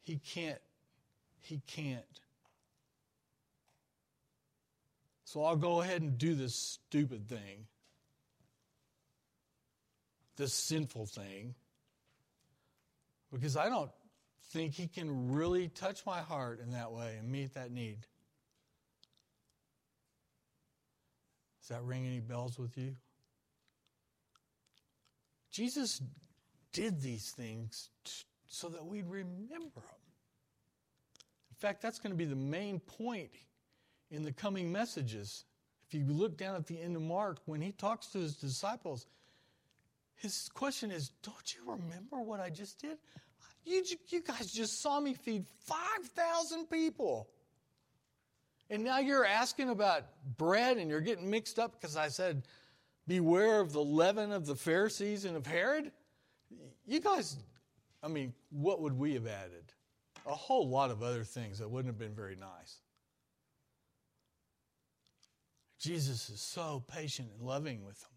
He 0.03 0.17
can't. 0.19 0.59
He 1.41 1.63
can't. 1.67 2.03
So 5.25 5.45
I'll 5.45 5.57
go 5.57 5.81
ahead 5.81 6.03
and 6.03 6.19
do 6.19 6.35
this 6.35 6.55
stupid 6.55 7.29
thing, 7.29 7.67
this 10.37 10.53
sinful 10.53 11.07
thing, 11.07 11.55
because 13.33 13.57
I 13.57 13.69
don't 13.69 13.91
think 14.51 14.75
He 14.75 14.87
can 14.87 15.33
really 15.33 15.69
touch 15.69 16.07
my 16.07 16.21
heart 16.21 16.61
in 16.61 16.73
that 16.73 16.93
way 16.93 17.17
and 17.19 17.31
meet 17.31 17.55
that 17.55 17.71
need. 17.71 17.99
Does 21.61 21.69
that 21.77 21.83
ring 21.83 22.07
any 22.07 22.21
bells 22.21 22.59
with 22.59 22.79
you? 22.79 22.95
Jesus 25.57 26.03
did 26.75 27.01
these 27.01 27.31
things 27.31 27.89
so 28.47 28.69
that 28.69 28.85
we'd 28.85 29.07
remember 29.07 29.81
them. 29.81 30.05
In 31.51 31.57
fact, 31.57 31.81
that's 31.81 31.99
going 31.99 32.11
to 32.11 32.17
be 32.17 32.27
the 32.27 32.37
main 32.37 32.79
point 32.79 33.31
in 34.11 34.23
the 34.23 34.33
coming 34.33 34.71
messages. 34.71 35.47
If 35.89 35.95
you 35.95 36.05
look 36.05 36.37
down 36.37 36.57
at 36.57 36.67
the 36.67 36.79
end 36.79 36.95
of 36.95 37.01
Mark, 37.01 37.39
when 37.47 37.63
he 37.63 37.73
talks 37.73 38.09
to 38.09 38.19
his 38.19 38.37
disciples, 38.37 39.07
his 40.17 40.51
question 40.53 40.91
is 40.91 41.09
Don't 41.23 41.55
you 41.55 41.63
remember 41.73 42.21
what 42.21 42.39
I 42.39 42.51
just 42.51 42.79
did? 42.79 42.99
You, 43.65 43.83
you 44.09 44.21
guys 44.21 44.53
just 44.53 44.83
saw 44.83 45.01
me 45.01 45.15
feed 45.15 45.47
5,000 45.65 46.67
people. 46.67 47.31
And 48.69 48.85
now 48.85 48.99
you're 48.99 49.25
asking 49.25 49.71
about 49.71 50.03
bread 50.37 50.77
and 50.77 50.91
you're 50.91 51.01
getting 51.01 51.31
mixed 51.31 51.59
up 51.59 51.81
because 51.81 51.97
I 51.97 52.09
said, 52.09 52.43
Beware 53.07 53.61
of 53.61 53.73
the 53.73 53.83
leaven 53.83 54.33
of 54.33 54.47
the 54.47 54.57
Pharisees 54.57 55.25
and 55.25 55.37
of 55.37 55.47
Herod? 55.47 55.93
You 56.87 57.01
guys, 57.01 57.37
I 58.03 58.09
mean, 58.09 58.33
what 58.51 58.81
would 58.81 58.99
we 58.99 59.15
have 59.15 59.27
added? 59.27 59.73
A 60.27 60.35
whole 60.35 60.69
lot 60.69 60.91
of 60.91 61.03
other 61.03 61.25
things 61.25 61.59
that 61.59 61.71
wouldn't 61.71 61.93
have 61.93 61.99
been 61.99 62.15
very 62.15 62.37
nice. 62.37 62.81
Jesus 65.79 66.31
is 66.31 66.41
so 66.41 66.83
patient 66.89 67.29
and 67.37 67.47
loving 67.47 67.85
with 67.85 68.01
them. 68.01 68.11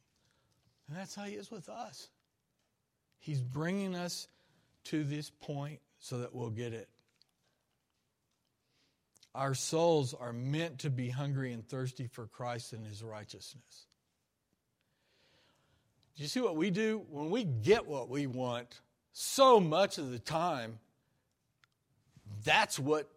And 0.87 0.97
that's 0.97 1.13
how 1.13 1.23
he 1.23 1.33
is 1.33 1.51
with 1.51 1.69
us. 1.69 2.09
He's 3.19 3.41
bringing 3.41 3.95
us 3.95 4.27
to 4.85 5.03
this 5.03 5.29
point 5.29 5.79
so 5.99 6.19
that 6.19 6.33
we'll 6.33 6.49
get 6.49 6.73
it. 6.73 6.89
Our 9.35 9.53
souls 9.53 10.15
are 10.15 10.33
meant 10.33 10.79
to 10.79 10.89
be 10.89 11.09
hungry 11.09 11.53
and 11.53 11.63
thirsty 11.67 12.07
for 12.07 12.25
Christ 12.25 12.73
and 12.73 12.87
his 12.87 13.03
righteousness. 13.03 13.85
Do 16.20 16.24
you 16.24 16.28
see 16.28 16.41
what 16.41 16.57
we 16.57 16.70
do? 16.70 17.05
When 17.09 17.30
we 17.30 17.45
get 17.45 17.88
what 17.88 18.09
we 18.09 18.28
want, 18.28 18.82
so 19.13 19.57
much 19.57 19.97
of 19.97 20.11
the 20.11 20.20
time, 20.20 20.78
that's 22.43 22.78
what, 22.78 23.09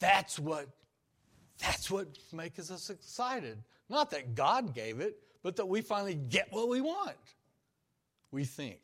that's 0.00 0.36
what, 0.36 0.66
that's 1.60 1.88
what 1.88 2.08
makes 2.32 2.68
us 2.68 2.90
excited. 2.90 3.58
Not 3.88 4.10
that 4.10 4.34
God 4.34 4.74
gave 4.74 4.98
it, 4.98 5.18
but 5.44 5.54
that 5.54 5.66
we 5.66 5.82
finally 5.82 6.16
get 6.16 6.48
what 6.50 6.68
we 6.68 6.80
want. 6.80 7.14
We 8.32 8.42
think. 8.42 8.80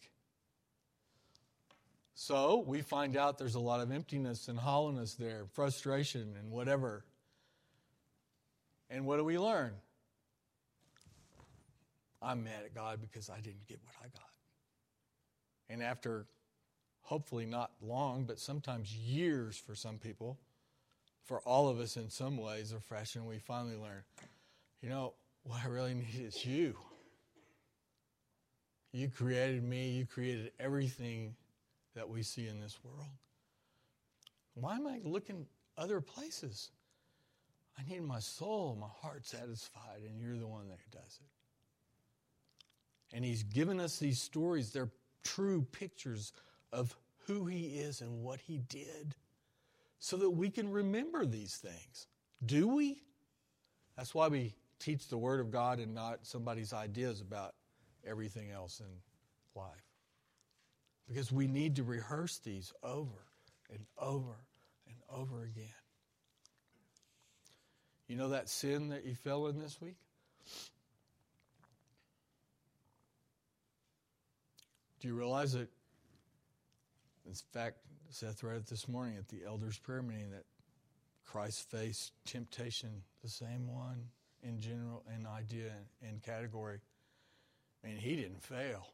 So 2.14 2.62
we 2.64 2.81
find 2.81 3.16
out 3.16 3.39
there's 3.39 3.57
a 3.57 3.61
lot 3.61 3.81
of 3.81 3.91
emptiness 3.91 4.47
and 4.47 4.57
hollowness 4.57 5.14
there, 5.14 5.47
frustration 5.53 6.37
and 6.39 6.53
whatever. 6.53 7.05
And 8.89 9.05
what 9.05 9.16
do 9.16 9.24
we 9.24 9.37
learn? 9.37 9.72
I'm 12.27 12.43
mad 12.43 12.64
at 12.64 12.74
God 12.74 13.01
because 13.01 13.31
I 13.31 13.37
didn't 13.37 13.66
get 13.68 13.79
what 13.85 13.95
I 14.03 14.09
got. 14.09 14.31
And 15.68 15.81
after 15.83 16.27
hopefully 17.03 17.47
not 17.47 17.70
long, 17.81 18.24
but 18.24 18.41
sometimes 18.41 18.97
years 18.97 19.57
for 19.57 19.77
some 19.77 19.99
people, 19.99 20.37
for 21.24 21.41
all 21.41 21.68
of 21.68 21.79
us 21.79 21.97
in 21.97 22.11
some 22.11 22.37
ways 22.37 22.72
or 22.72 22.81
fashion, 22.81 23.27
we 23.27 23.39
finally 23.39 23.77
learn, 23.77 24.03
you 24.83 24.89
know, 24.89 25.14
what 25.45 25.61
I 25.64 25.68
really 25.68 25.95
need 25.95 26.20
is 26.20 26.45
you. 26.45 26.77
You 28.93 29.09
created 29.09 29.62
me, 29.62 29.91
you 29.91 30.05
created 30.05 30.51
everything 30.59 31.37
that 31.95 32.09
we 32.09 32.24
see 32.24 32.49
in 32.49 32.61
this 32.61 32.79
world. 32.83 33.07
Why 34.55 34.74
am 34.74 34.87
I 34.89 34.99
looking 35.05 35.47
other 35.79 36.01
places? 36.01 36.70
I 37.79 37.83
need 37.89 38.03
my 38.03 38.18
soul, 38.18 38.77
my 38.81 38.89
heart 39.01 39.27
satisfied, 39.27 40.03
and 40.09 40.20
you're 40.20 40.39
the 40.39 40.47
one 40.47 40.68
that 40.68 40.79
does 40.91 41.20
it. 41.20 41.36
And 43.13 43.25
He's 43.25 43.43
given 43.43 43.81
us 43.81 43.99
these 43.99 44.21
stories. 44.21 44.73
They're 44.73 44.91
true 45.23 45.67
pictures 45.73 46.33
of 46.73 46.95
who 47.27 47.47
He 47.47 47.79
is 47.79 48.01
and 48.01 48.23
what 48.23 48.41
He 48.41 48.59
did 48.59 49.15
so 49.99 50.17
that 50.19 50.31
we 50.31 50.51
can 50.51 50.71
remember 50.71 51.25
these 51.25 51.57
things. 51.57 52.07
Do 52.45 52.69
we? 52.69 53.03
That's 53.97 54.15
why 54.15 54.29
we 54.29 54.55
teach 54.79 55.09
the 55.09 55.19
Word 55.19 55.41
of 55.41 55.51
God 55.51 55.79
and 55.79 55.95
not 55.95 56.27
somebody's 56.27 56.73
ideas 56.73 57.21
about 57.21 57.55
everything 58.07 58.51
else 58.51 58.81
in 58.81 58.87
life. 59.61 59.71
Because 61.09 61.33
we 61.33 61.47
need 61.47 61.77
to 61.77 61.83
rehearse 61.83 62.39
these 62.39 62.73
over 62.83 63.25
and 63.71 63.85
over 63.99 64.37
and 64.87 64.97
over 65.11 65.45
again. 65.45 65.65
You 68.09 68.17
know 68.17 68.29
that 68.29 68.49
sin 68.49 68.91
that 68.91 69.05
you 69.05 69.15
fell 69.15 69.47
in 69.47 69.59
this 69.59 69.81
week? 69.81 69.97
Do 75.01 75.09
you 75.09 75.14
realize 75.14 75.53
that? 75.53 75.68
In 77.26 77.34
fact, 77.53 77.76
Seth 78.11 78.42
read 78.42 78.57
it 78.57 78.66
this 78.66 78.88
morning 78.88 79.16
at 79.16 79.28
the 79.28 79.44
elders' 79.47 79.78
prayer 79.78 80.03
meeting 80.03 80.30
that 80.30 80.44
Christ 81.24 81.68
faced 81.70 82.12
temptation, 82.24 83.03
the 83.22 83.28
same 83.28 83.66
one 83.66 84.09
in 84.42 84.61
general, 84.61 85.05
in 85.14 85.26
idea, 85.26 85.72
and 86.03 86.22
category. 86.22 86.80
Mean, 87.86 87.97
he 87.97 88.16
didn't 88.16 88.42
fail. 88.42 88.86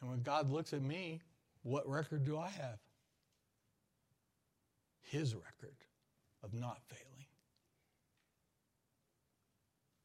And 0.00 0.10
when 0.10 0.22
God 0.22 0.50
looks 0.50 0.72
at 0.72 0.82
me, 0.82 1.20
what 1.62 1.88
record 1.88 2.24
do 2.24 2.38
I 2.38 2.48
have? 2.48 2.78
His 5.00 5.34
record 5.34 5.76
of 6.42 6.54
not 6.54 6.78
failing. 6.86 7.26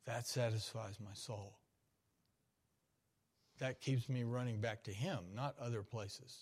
That 0.06 0.28
satisfies 0.28 1.00
my 1.00 1.14
soul. 1.14 1.58
That 3.64 3.80
keeps 3.80 4.10
me 4.10 4.26
running 4.26 4.60
back 4.60 4.84
to 4.84 4.92
Him, 4.92 5.20
not 5.34 5.56
other 5.58 5.84
places. 5.84 6.38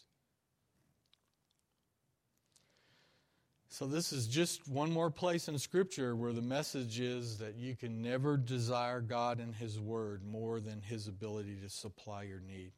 So, 3.69 3.85
this 3.85 4.11
is 4.11 4.25
just 4.25 4.67
one 4.67 4.91
more 4.91 5.11
place 5.11 5.47
in 5.47 5.59
Scripture 5.59 6.15
where 6.15 6.33
the 6.33 6.41
message 6.41 6.99
is 6.99 7.37
that 7.37 7.57
you 7.57 7.75
can 7.75 8.01
never 8.01 8.37
desire 8.37 9.01
God 9.01 9.39
and 9.39 9.53
His 9.53 9.79
Word 9.79 10.23
more 10.25 10.59
than 10.59 10.81
His 10.81 11.07
ability 11.07 11.57
to 11.61 11.69
supply 11.69 12.23
your 12.23 12.39
need. 12.39 12.71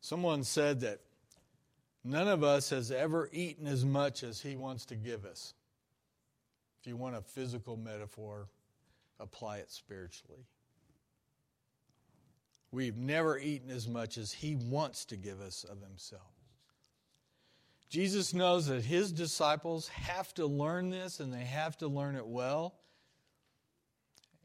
Someone 0.00 0.42
said 0.42 0.80
that 0.80 0.98
none 2.02 2.26
of 2.26 2.42
us 2.42 2.70
has 2.70 2.90
ever 2.90 3.30
eaten 3.32 3.68
as 3.68 3.84
much 3.84 4.24
as 4.24 4.40
He 4.40 4.56
wants 4.56 4.84
to 4.86 4.96
give 4.96 5.24
us. 5.24 5.54
If 6.80 6.88
you 6.88 6.96
want 6.96 7.14
a 7.14 7.22
physical 7.22 7.76
metaphor, 7.76 8.48
apply 9.20 9.58
it 9.58 9.70
spiritually. 9.70 10.44
We've 12.72 12.96
never 12.96 13.38
eaten 13.38 13.70
as 13.70 13.88
much 13.88 14.16
as 14.18 14.32
He 14.32 14.56
wants 14.56 15.04
to 15.06 15.16
give 15.16 15.40
us 15.40 15.64
of 15.64 15.80
Himself. 15.82 16.30
Jesus 17.90 18.32
knows 18.32 18.66
that 18.68 18.84
his 18.84 19.10
disciples 19.10 19.88
have 19.88 20.32
to 20.34 20.46
learn 20.46 20.90
this 20.90 21.18
and 21.18 21.32
they 21.32 21.44
have 21.44 21.76
to 21.78 21.88
learn 21.88 22.14
it 22.14 22.26
well. 22.26 22.76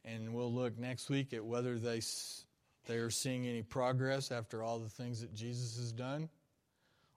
And 0.04 0.34
we'll 0.34 0.52
look 0.52 0.80
next 0.80 1.10
week 1.12 1.32
at 1.32 1.46
whether 1.46 1.78
they, 1.78 2.02
they 2.88 2.96
are 2.96 3.12
seeing 3.12 3.46
any 3.46 3.62
progress 3.62 4.32
after 4.32 4.64
all 4.64 4.80
the 4.80 4.90
things 4.90 5.22
that 5.22 5.36
Jesus 5.36 5.78
has 5.78 5.92
done. 5.92 6.28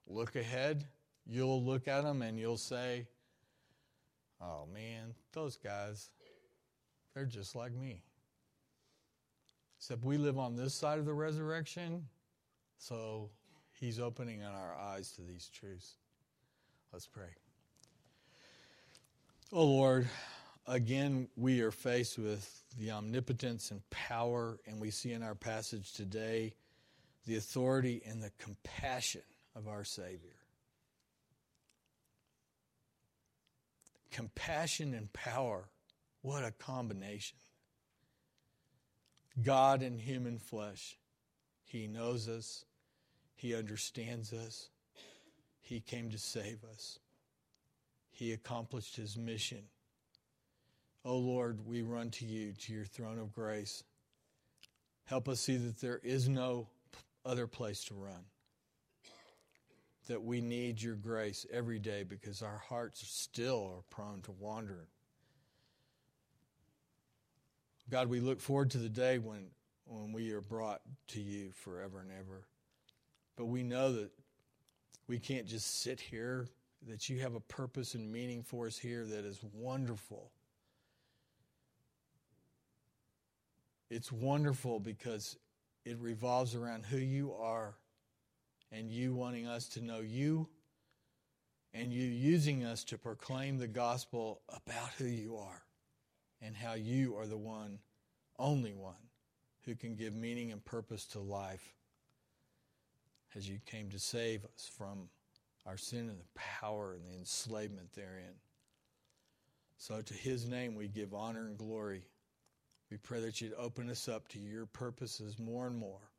Look 0.06 0.36
ahead. 0.36 0.84
You'll 1.26 1.64
look 1.64 1.88
at 1.88 2.02
them 2.02 2.20
and 2.20 2.38
you'll 2.38 2.58
say, 2.58 3.06
oh 4.38 4.68
man, 4.70 5.14
those 5.32 5.56
guys, 5.56 6.10
they're 7.14 7.24
just 7.24 7.56
like 7.56 7.72
me. 7.72 8.02
Except 9.78 10.02
we 10.02 10.18
live 10.18 10.38
on 10.38 10.56
this 10.56 10.74
side 10.74 10.98
of 10.98 11.06
the 11.06 11.14
resurrection, 11.14 12.08
so 12.78 13.30
he's 13.72 14.00
opening 14.00 14.42
our 14.42 14.74
eyes 14.76 15.12
to 15.12 15.22
these 15.22 15.48
truths. 15.48 15.94
Let's 16.92 17.06
pray. 17.06 17.28
Oh 19.52 19.64
Lord, 19.64 20.08
again, 20.66 21.28
we 21.36 21.60
are 21.60 21.70
faced 21.70 22.18
with 22.18 22.64
the 22.76 22.90
omnipotence 22.90 23.70
and 23.70 23.88
power, 23.88 24.58
and 24.66 24.80
we 24.80 24.90
see 24.90 25.12
in 25.12 25.22
our 25.22 25.36
passage 25.36 25.92
today 25.92 26.54
the 27.26 27.36
authority 27.36 28.02
and 28.04 28.22
the 28.22 28.32
compassion 28.38 29.22
of 29.54 29.68
our 29.68 29.84
Savior. 29.84 30.36
Compassion 34.10 34.92
and 34.92 35.12
power, 35.12 35.68
what 36.22 36.42
a 36.42 36.50
combination. 36.50 37.38
God 39.42 39.82
in 39.82 39.98
human 39.98 40.38
flesh. 40.38 40.98
He 41.64 41.86
knows 41.86 42.28
us, 42.28 42.64
He 43.34 43.54
understands 43.54 44.32
us, 44.32 44.68
he 45.68 45.80
came 45.80 46.10
to 46.12 46.18
save 46.18 46.64
us. 46.72 46.98
He 48.10 48.32
accomplished 48.32 48.96
his 48.96 49.18
mission. 49.18 49.64
Oh 51.04 51.18
Lord, 51.18 51.66
we 51.66 51.82
run 51.82 52.10
to 52.12 52.24
you, 52.24 52.54
to 52.54 52.72
your 52.72 52.86
throne 52.86 53.18
of 53.18 53.34
grace. 53.34 53.84
Help 55.04 55.28
us 55.28 55.40
see 55.40 55.58
that 55.58 55.78
there 55.82 56.00
is 56.02 56.26
no 56.26 56.68
other 57.22 57.46
place 57.46 57.84
to 57.84 57.94
run. 57.94 58.24
That 60.08 60.22
we 60.22 60.40
need 60.40 60.80
your 60.80 60.94
grace 60.94 61.44
every 61.52 61.78
day 61.78 62.02
because 62.02 62.40
our 62.40 62.62
hearts 62.70 63.06
still 63.06 63.70
are 63.70 63.82
prone 63.90 64.22
to 64.22 64.32
wander. 64.32 64.88
God, 67.90 68.08
we 68.08 68.20
look 68.20 68.40
forward 68.40 68.70
to 68.72 68.78
the 68.78 68.88
day 68.88 69.18
when, 69.18 69.46
when 69.86 70.12
we 70.12 70.32
are 70.32 70.42
brought 70.42 70.82
to 71.08 71.20
you 71.20 71.50
forever 71.52 72.00
and 72.00 72.10
ever. 72.12 72.42
But 73.36 73.46
we 73.46 73.62
know 73.62 73.92
that 73.92 74.10
we 75.06 75.18
can't 75.18 75.46
just 75.46 75.80
sit 75.80 76.00
here, 76.00 76.46
that 76.86 77.08
you 77.08 77.20
have 77.20 77.34
a 77.34 77.40
purpose 77.40 77.94
and 77.94 78.12
meaning 78.12 78.42
for 78.42 78.66
us 78.66 78.76
here 78.76 79.06
that 79.06 79.24
is 79.24 79.40
wonderful. 79.54 80.30
It's 83.90 84.12
wonderful 84.12 84.80
because 84.80 85.38
it 85.86 85.98
revolves 85.98 86.54
around 86.54 86.84
who 86.84 86.98
you 86.98 87.32
are 87.32 87.74
and 88.70 88.90
you 88.90 89.14
wanting 89.14 89.46
us 89.46 89.66
to 89.68 89.80
know 89.80 90.00
you 90.00 90.46
and 91.72 91.90
you 91.90 92.02
using 92.02 92.64
us 92.64 92.84
to 92.84 92.98
proclaim 92.98 93.56
the 93.56 93.66
gospel 93.66 94.42
about 94.50 94.90
who 94.98 95.06
you 95.06 95.36
are 95.36 95.62
and 96.40 96.56
how 96.56 96.74
you 96.74 97.16
are 97.16 97.26
the 97.26 97.36
one, 97.36 97.78
only 98.38 98.72
one, 98.72 98.94
who 99.64 99.74
can 99.74 99.94
give 99.94 100.14
meaning 100.14 100.52
and 100.52 100.64
purpose 100.64 101.04
to 101.06 101.18
life 101.18 101.74
as 103.34 103.48
you 103.48 103.58
came 103.66 103.90
to 103.90 103.98
save 103.98 104.44
us 104.44 104.70
from 104.76 105.08
our 105.66 105.76
sin 105.76 106.08
and 106.08 106.18
the 106.18 106.34
power 106.34 106.94
and 106.94 107.04
the 107.04 107.18
enslavement 107.18 107.92
therein. 107.92 108.34
So, 109.76 110.00
to 110.00 110.14
his 110.14 110.48
name, 110.48 110.74
we 110.74 110.88
give 110.88 111.14
honor 111.14 111.46
and 111.46 111.56
glory. 111.56 112.02
We 112.90 112.96
pray 112.96 113.20
that 113.20 113.40
you'd 113.40 113.54
open 113.56 113.90
us 113.90 114.08
up 114.08 114.28
to 114.28 114.38
your 114.38 114.66
purposes 114.66 115.38
more 115.38 115.66
and 115.66 115.76
more. 115.76 116.10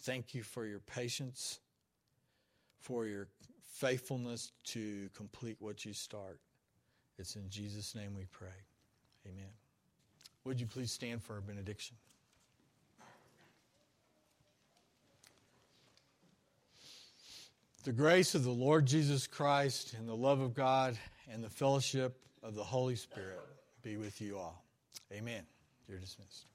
Thank 0.00 0.34
you 0.34 0.42
for 0.42 0.66
your 0.66 0.80
patience, 0.80 1.60
for 2.80 3.06
your 3.06 3.28
faithfulness 3.72 4.52
to 4.64 5.08
complete 5.14 5.56
what 5.60 5.84
you 5.84 5.92
start. 5.92 6.40
It's 7.18 7.36
in 7.36 7.48
Jesus' 7.50 7.94
name 7.94 8.14
we 8.14 8.24
pray. 8.30 8.65
Amen. 9.26 9.50
Would 10.44 10.60
you 10.60 10.66
please 10.66 10.92
stand 10.92 11.22
for 11.22 11.34
our 11.34 11.40
benediction? 11.40 11.96
The 17.84 17.92
grace 17.92 18.34
of 18.34 18.42
the 18.42 18.50
Lord 18.50 18.86
Jesus 18.86 19.26
Christ 19.26 19.94
and 19.94 20.08
the 20.08 20.16
love 20.16 20.40
of 20.40 20.54
God 20.54 20.98
and 21.32 21.42
the 21.42 21.50
fellowship 21.50 22.16
of 22.42 22.54
the 22.54 22.64
Holy 22.64 22.96
Spirit 22.96 23.38
be 23.82 23.96
with 23.96 24.20
you 24.20 24.38
all. 24.38 24.64
Amen. 25.12 25.42
You're 25.88 25.98
dismissed. 25.98 26.46